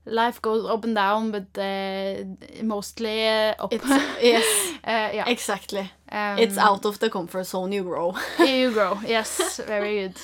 [0.06, 2.26] Life goes up and down, but uh,
[2.66, 3.72] mostly eh, up.
[4.24, 4.44] Yes,
[4.84, 5.26] uh, ja.
[5.28, 5.92] exactly.
[6.12, 8.14] Um, It's out of the comfort zone you grow.
[8.40, 8.98] You grow.
[9.08, 10.18] Yes, very good.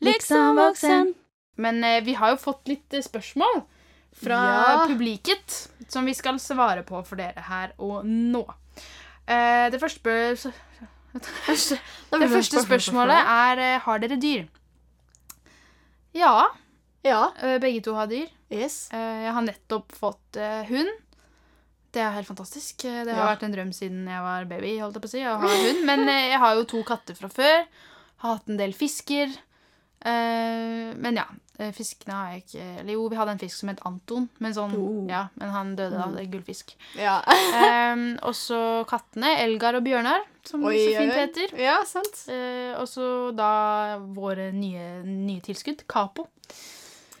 [0.00, 1.14] Liksom voksen.
[1.56, 3.62] Men eh, vi har jo fått litt eh, spørsmål
[4.22, 4.84] fra Ja.
[4.88, 8.44] publiket som vi skal svare på for dere her og nå.
[9.26, 10.52] Eh, det første, spør-
[12.20, 14.44] det første spørsmålet er eh, Har dere dyr?
[16.14, 16.48] Ja,
[17.04, 17.32] Ja.
[17.42, 18.28] eh, begge to har dyr.
[18.50, 18.88] Yes.
[18.92, 20.36] Eh, Jeg har nettopp fått
[20.68, 20.88] hund.
[21.92, 22.84] Det er helt fantastisk.
[22.84, 23.34] Eh, Det har Ja.
[23.36, 24.78] vært en drøm siden jeg var baby.
[24.78, 25.84] holdt jeg på å si, å ha hund.
[25.86, 27.66] Men eh, jeg har jo to katter fra før.
[28.18, 29.28] Har hatt en del fisker.
[30.04, 31.24] Eh, men ja,
[31.74, 34.74] fiskene har jeg ikke Eller jo, vi hadde en fisk som het Anton, men sånn,
[34.78, 35.08] Oh.
[35.10, 36.76] ja, men han døde av er gullfisk.
[36.94, 37.16] Ja.
[37.92, 39.32] um, og så kattene.
[39.42, 41.58] Elgar og Bjørnar, som Oi, så fint heter.
[41.58, 42.14] Ja, sant.
[42.28, 46.28] Uh, og så da våre nye, nye tilskudd, Capo.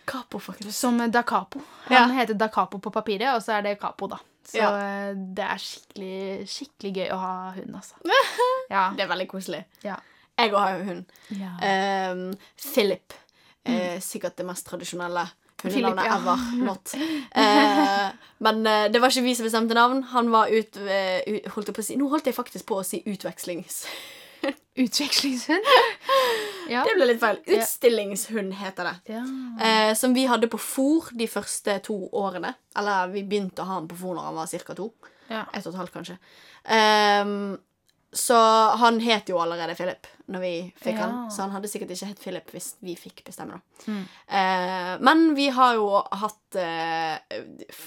[0.06, 0.72] Capo, faktisk.
[0.72, 1.60] Som Da Capo.
[1.88, 4.18] Han heter Da Capo på papiret, og så er det Capo, da.
[4.48, 4.68] Så Ja.
[4.80, 7.94] eh, det er skikkelig, skikkelig gøy å ha hund, altså.
[8.70, 8.90] Ja.
[8.96, 9.64] Det er veldig koselig.
[9.84, 9.96] Ja.
[10.38, 11.04] Jeg òg har jo hund.
[11.32, 12.22] Um,
[12.56, 13.12] Philip.
[13.68, 15.72] Eh, sikkert det mest tradisjonelle hundenavnet Mm.
[15.74, 16.38] Philip, ever.
[16.64, 16.94] Not.
[17.38, 20.02] Eh, men eh, det var ikke vi som bestemte navn.
[20.14, 23.84] Han var ut, Uh, holdt si, Nå holdt jeg faktisk på å si utvekslings...
[24.78, 25.66] Utvekslingshund?
[26.68, 26.84] ja.
[26.84, 27.38] Det ble litt feil.
[27.58, 28.96] Utstillingshund heter det.
[29.14, 29.22] ja.
[29.60, 32.54] Eh, som vi hadde på fòr de første to årene.
[32.76, 34.74] Eller vi begynte å ha den på fòr når han var ca.
[34.74, 34.92] to.
[35.28, 35.44] Ja.
[35.52, 36.18] Ett og et halvt, kanskje.
[36.68, 37.58] Um,
[38.12, 38.36] så
[38.80, 41.06] han het jo allerede Philip når vi fikk Ja.
[41.06, 41.30] han.
[41.30, 43.52] Så han hadde sikkert ikke hett Philip hvis vi fikk bestemme.
[43.58, 43.92] da.
[43.92, 44.04] Mm.
[44.28, 47.18] Eh, men vi har jo hatt eh,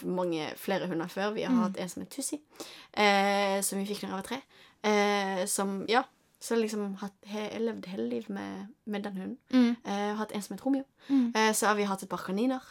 [0.05, 1.34] mange flere hunder før.
[1.34, 1.63] Vi har Mm.
[1.63, 2.39] hatt en som het Tussi,
[2.93, 4.41] eh, som vi fikk da jeg var tre.
[4.84, 6.03] Eh, som, ja
[6.41, 9.37] Så liksom hatt, he, jeg levd hele livet med, med den hunden.
[9.53, 9.75] Mm.
[9.85, 10.87] Eh, hatt en som het Romeo.
[11.07, 11.27] Mm.
[11.37, 12.63] Eh, så har vi hatt et par kaniner.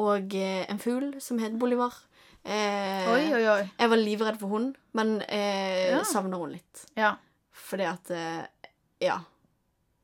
[0.00, 1.92] Og eh, en fugl som het Bolivar.
[2.44, 3.66] Eh, Oi, oi, oi.
[3.78, 6.00] Jeg var livredd for hund, men eh, Ja.
[6.08, 6.86] savner hun litt.
[6.96, 7.12] Ja.
[7.52, 8.40] Fordi at eh,
[9.04, 9.20] Ja.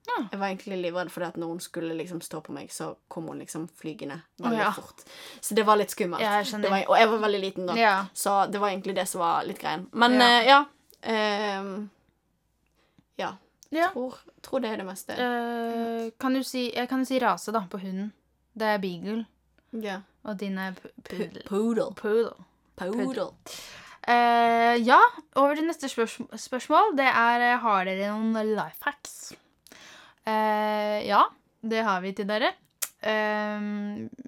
[0.09, 0.21] Ja.
[0.33, 3.27] Jeg var egentlig livredd fordi at når hun skulle liksom stå på meg, så kom
[3.29, 4.71] hun liksom flygende veldig ja.
[4.73, 5.03] fort.
[5.41, 6.23] Så det var litt skummelt.
[6.23, 8.07] Ja, jeg var, og jeg var veldig liten da.
[8.13, 9.89] Så det var egentlig det som var litt greien.
[9.93, 10.65] Men Ja.
[13.19, 13.33] Ja.
[13.75, 13.89] ja.
[13.93, 15.17] Tror, tror det er det meste.
[15.19, 18.13] Uh, kan du si, jeg kan jo si rase, da, på hunden.
[18.59, 19.25] Det er beagle,
[19.73, 20.01] Ja.
[20.25, 20.73] og din er
[21.07, 21.43] poodle.
[21.47, 21.91] Poodle.
[21.99, 22.33] Poodle.
[22.79, 23.29] Poodle.
[24.09, 24.99] Uh, ja,
[25.37, 26.95] over til neste spørs spørsmål.
[26.97, 29.35] Det er eh, Har dere noen life hacks?
[30.25, 31.27] Uh, ja,
[31.63, 32.55] det har vi til dere.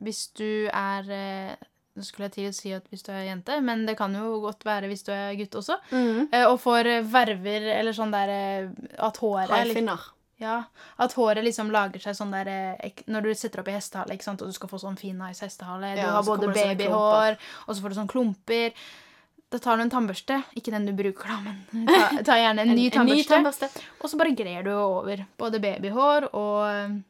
[0.00, 1.08] Hvis du er
[1.98, 4.36] Nå skulle jeg til å si at hvis du er jente, men det kan jo
[4.44, 5.74] godt være hvis du er gutt også.
[5.90, 6.28] Mm.
[6.30, 8.68] Eh, og får eh, verver eller sånn der eh,
[9.02, 10.04] At håret er Haifinner.
[10.40, 10.54] ja,
[11.02, 12.48] At håret liksom lager seg sånn der
[13.10, 15.42] Når du setter opp i hestehale, ikke sant, og du skal få sånn fin, nice
[15.44, 17.36] hestehale Du Ja, har både babyhår,
[17.66, 18.72] og så får du sånn klumper.
[19.50, 20.36] Da tar du en tannbørste.
[20.54, 21.40] Ikke den du bruker, da,
[21.74, 23.34] men ta, ta gjerne en, ny En, en ny tannbørste.
[23.34, 23.88] tannbørste.
[23.98, 27.00] og så bare grer du over både babyhår og,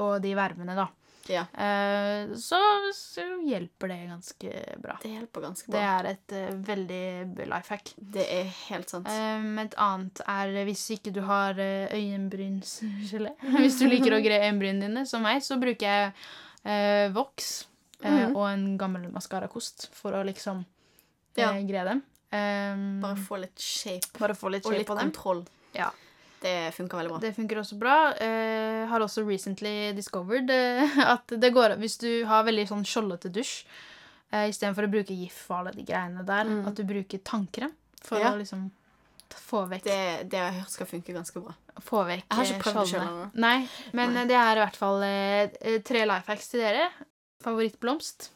[0.00, 0.88] og de vervene, da.
[1.28, 1.44] Ja.
[1.52, 2.58] Eh, så,
[2.96, 4.52] så hjelper det ganske
[4.82, 4.96] bra.
[5.02, 5.78] Det hjelper ganske bra.
[5.78, 7.92] Det er et eh, veldig life hack.
[7.98, 9.08] Det er helt sant.
[9.12, 13.34] Um, et annet er eh, hvis ikke du har uh, øyenbrynsgelé.
[13.60, 16.12] hvis du liker å gre øyenbrynene dine, som meg, så bruker jeg
[16.64, 17.10] eh,
[17.98, 18.36] Mhm.
[18.36, 20.60] og en gammel maskarakost for å liksom
[21.36, 21.52] eh, Ja.
[21.66, 22.02] gre dem.
[23.02, 25.10] Bare få litt shape bare få litt og litt på dem.
[25.10, 25.40] kontroll.
[25.74, 25.90] Ja.
[26.40, 27.18] Det funker veldig bra.
[27.24, 27.96] Det funker også bra.
[28.20, 33.30] Uh, har også recently discovered uh, at det går Hvis du har veldig sånn skjoldete
[33.34, 33.64] dusj,
[34.32, 36.66] uh, istedenfor å bruke GIF og alle de greiene der, Mm.
[36.70, 37.72] at du bruker tannkrem
[38.02, 38.30] for Ja.
[38.32, 38.70] å liksom
[39.28, 41.52] få vekk Det, det har jeg hørt skal funke ganske bra.
[41.84, 43.30] Få vekk Jeg har ikke eh, prøvd det sjøl.
[43.34, 44.22] Nei, men Nei.
[44.22, 46.86] eh, det er i hvert fall eh, eh, tre life hacks til dere.
[47.44, 48.30] Favorittblomst?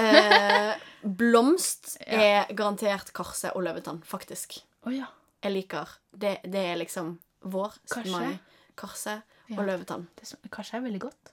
[0.00, 2.20] Eh, blomst Ja.
[2.46, 4.60] er garantert karse og løvetann, faktisk.
[4.86, 5.06] Oh, ja.
[5.42, 7.74] Jeg liker Det, det er liksom vår.
[7.90, 8.10] Karse?
[8.10, 8.38] mai,
[8.76, 9.58] Karse Ja.
[9.58, 10.06] og løvetann.
[10.50, 11.32] Karse er veldig godt.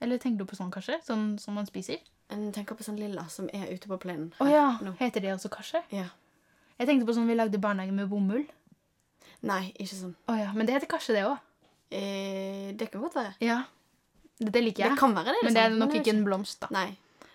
[0.00, 1.00] Eller tenker du på sånn karse?
[1.06, 1.98] Sånn som man spiser?
[2.28, 4.32] Jeg tenker på sånn lilla som er ute på plenen.
[4.40, 4.66] Å oh, ja.
[4.82, 4.92] nå.
[4.98, 5.82] Heter det også karse?
[5.94, 6.08] Ja.
[6.76, 8.44] Jeg tenkte på sånn vi lagde i barnehagen med bomull.
[9.46, 10.14] Nei, ikke sånn.
[10.28, 11.38] Oh, ja, Men det heter karse, det òg.
[11.94, 13.34] Eh, det kan godt være.
[13.40, 13.62] Ja.
[14.38, 14.92] Det, det liker jeg.
[14.92, 15.42] Det kan være det.
[15.46, 16.70] men det er liksom, nok ikke en blomst, da.
[16.74, 16.88] Nei.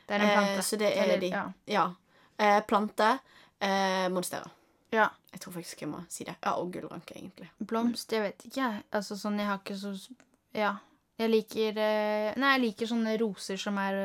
[0.05, 0.57] Det er en plante.
[0.57, 1.29] Eh, så det er Eller- de.
[1.31, 1.43] Ja.
[1.67, 1.85] Ja.
[2.37, 3.09] Eh, plante.
[3.61, 4.49] Eh, monstera.
[4.91, 5.09] Ja.
[5.31, 6.35] Jeg tror faktisk jeg må si det.
[6.43, 7.47] Ja, og gullranke, egentlig.
[7.63, 8.65] Blomst, jeg vet ikke.
[8.91, 9.93] Altså sånn, jeg har ikke så
[10.53, 10.73] Ja.
[11.21, 13.97] Jeg liker eh, Nei, jeg liker sånne roser som er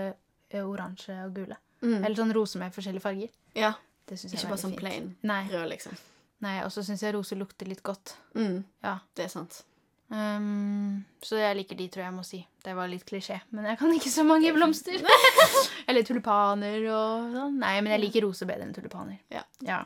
[0.50, 1.56] eh, oransje og gule.
[1.82, 1.98] Mm.
[2.04, 3.30] Eller sånn roser med forskjellige farger.
[3.56, 3.72] Ja,
[4.06, 4.80] Det synes jeg Ikke er bare sånn fint.
[4.80, 5.42] plain Nei.
[5.50, 5.96] rød, liksom.
[6.44, 8.14] nei og så syns jeg roser lukter litt godt.
[8.36, 8.62] Mm.
[8.84, 8.98] Ja.
[9.16, 9.64] Det er sant.
[10.08, 12.38] Um, så jeg liker de, tror jeg jeg må si.
[12.62, 13.40] Det var litt klisjé.
[13.50, 15.02] Men jeg kan ikke så mange blomster.
[15.88, 17.58] Eller tulipaner og sånn.
[17.58, 19.18] Nei, men jeg liker roser bedre enn tulipaner.
[19.34, 19.42] Ja.
[19.66, 19.80] Ja.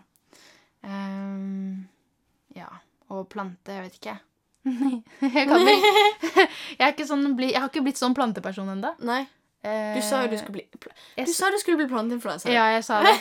[0.82, 1.88] Um,
[2.56, 2.68] ja.
[3.10, 4.16] Og plante, jeg vet ikke.
[5.34, 6.46] jeg kan ikke.
[6.80, 8.90] Jeg, sånn, jeg har ikke blitt sånn planteperson ennå.
[9.04, 9.22] Nei,
[9.60, 10.92] du sa jo du skulle bli pl-
[11.26, 12.52] Du sa du skulle bli planteinfluenser.
[12.54, 13.12] Ja, jeg sa det.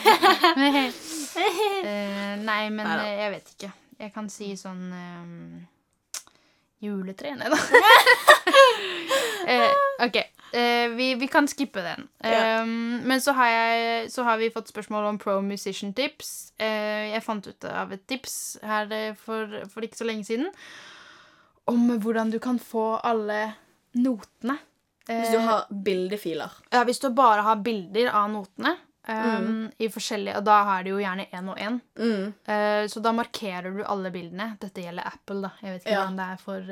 [1.40, 3.04] Eh, nei, men Neida.
[3.06, 3.68] eh, jeg vet ikke.
[4.00, 5.66] Jeg kan si sånn um,
[6.82, 7.32] Juletre?
[7.38, 7.58] Nei da.
[9.46, 9.70] Eh,
[10.06, 10.18] OK.
[10.52, 12.08] Eh, vi, vi kan skippe den.
[12.26, 12.62] Ja.
[12.62, 16.52] Um, men så har, jeg, så har vi fått spørsmål om pro musician tips.
[16.60, 18.34] Uh, jeg fant ut av et tips
[18.66, 20.48] her eh, for, for ikke så lenge siden
[21.70, 23.52] om hvordan du kan få alle
[23.94, 24.56] notene.
[25.06, 26.50] Hvis du har bildefiler.
[26.70, 28.76] ja, hvis du bare har bilder av notene
[29.08, 29.70] um, Mm.
[29.78, 31.80] i forskjellige, Og da er det jo gjerne én og én.
[31.98, 32.34] Mm.
[32.90, 34.56] Så da markerer du alle bildene.
[34.60, 35.50] Dette gjelder Apple, da.
[35.62, 36.04] Jeg vet ikke Ja.
[36.06, 36.70] om det er for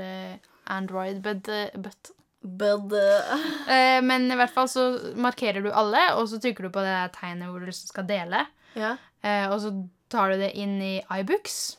[0.67, 1.49] Android, but,
[1.83, 2.11] but.
[2.43, 4.85] But, uh, Eh, Men i hvert fall så
[5.19, 8.47] markerer du alle, og så trykker du på det tegnet hvor du skal dele.
[8.79, 8.97] ja.
[9.23, 9.73] Eh, og så
[10.09, 11.77] tar du det inn i iBooks.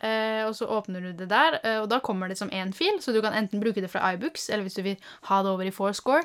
[0.00, 3.00] Eh, og så åpner du det der, eh, og da kommer det som én fil.
[3.02, 4.96] Så du kan enten bruke det fra iBooks, eller hvis du vil
[5.28, 6.22] ha det over i Fourscore,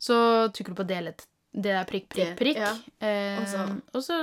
[0.00, 1.26] så trykker du på delet.
[1.54, 2.56] det der prikk, prikk, Det, prikk.
[2.58, 2.72] ja.
[3.06, 3.38] Eh,
[3.94, 4.16] Og så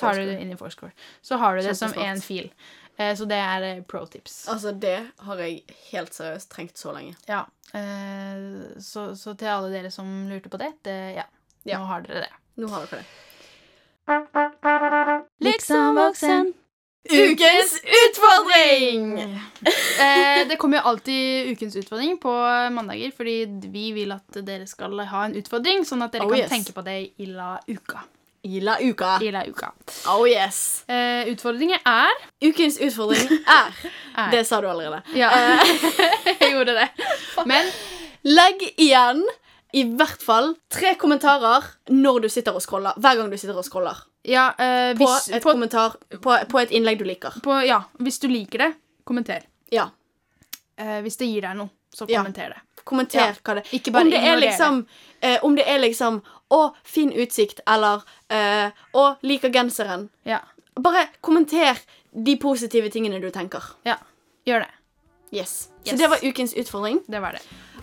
[0.00, 0.90] tar du det inn i Fourscore.
[1.22, 2.50] Så har du det som én fil.
[2.96, 4.48] Eh, så det er eh, pro tips.
[4.52, 7.16] Altså, det har jeg helt seriøst trengt så lenge.
[7.28, 7.44] Ja.
[7.74, 11.26] Eh, så, så til alle dere som lurte på det, det ja.
[11.64, 11.78] Ja.
[11.80, 12.34] Nå har dere det.
[12.60, 13.06] Nå har dere det.
[15.40, 16.52] Liksom voksen.
[17.04, 19.18] Ukens utfordring!
[20.00, 22.32] Eh, det kommer jo alltid ukens utfordring på
[22.72, 23.34] mandager, fordi
[23.72, 26.50] vi vil at dere skal ha en utfordring, sånn at dere Oh, kan yes.
[26.52, 28.06] tenke på det i la uka.
[28.44, 29.18] Ila uka.
[29.24, 29.70] Ila uka.
[30.12, 30.84] Oh yes.
[30.88, 32.12] Eh, utfordringen er
[32.44, 33.72] Ukens utfordring er
[34.16, 34.30] er.
[34.34, 35.00] Det sa du allerede.
[35.16, 35.30] Ja,
[36.40, 36.88] jeg gjorde det.
[37.48, 37.70] Men
[38.24, 39.24] Legg igjen
[39.74, 42.94] i hvert fall tre kommentarer når du sitter og scroller.
[43.00, 43.98] Hver gang du sitter og scroller.
[44.24, 47.40] ja, eh, På hvis, et på, kommentar på, på et innlegg du liker.
[47.44, 48.70] på, ja, hvis du liker det,
[49.04, 49.42] kommenter.
[49.72, 49.88] Ja.
[50.78, 52.20] Eh, hvis det gir deg noe, så Ja.
[52.22, 52.60] kommenter det.
[52.84, 54.48] Kommenter Ja, hva det ikke bare om det er ignorer det.
[54.48, 54.86] liksom
[55.20, 56.22] eh, Om det er liksom
[56.54, 60.08] Å, fin utsikt, eller eh, Å, liker genseren.
[60.28, 60.40] Ja,
[60.78, 61.78] Bare kommenter
[62.14, 63.62] de positive tingene du tenker.
[63.86, 63.98] ja.
[64.46, 64.72] Gjør det.
[65.32, 65.52] Yes.
[65.88, 66.98] Så det var ukens utfordring.
[67.10, 67.40] Det var det.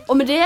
[0.07, 0.45] Og med det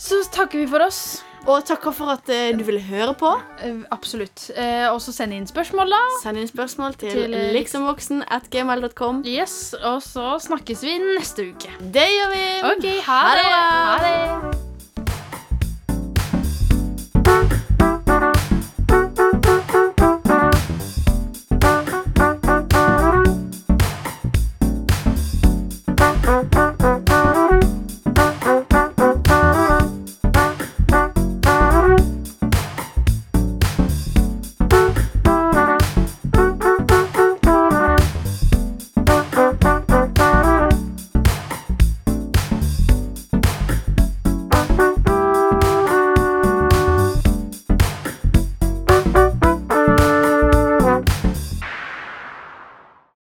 [0.00, 1.22] Så takker vi for oss.
[1.46, 3.30] Og takker for at eh, du ville høre på.
[3.62, 4.48] Eh, absolutt.
[4.56, 6.00] Eh, og så send inn spørsmål, da.
[6.24, 9.22] Send inn spørsmål til, Til, eh, liksomvoksen at gmail.com.
[9.28, 11.70] Yes, Og så snakkes vi neste uke.
[11.80, 12.46] Det gjør vi.
[12.72, 13.50] OK, ha, Ha det det.
[13.52, 13.66] bra.
[13.92, 14.65] Ha det.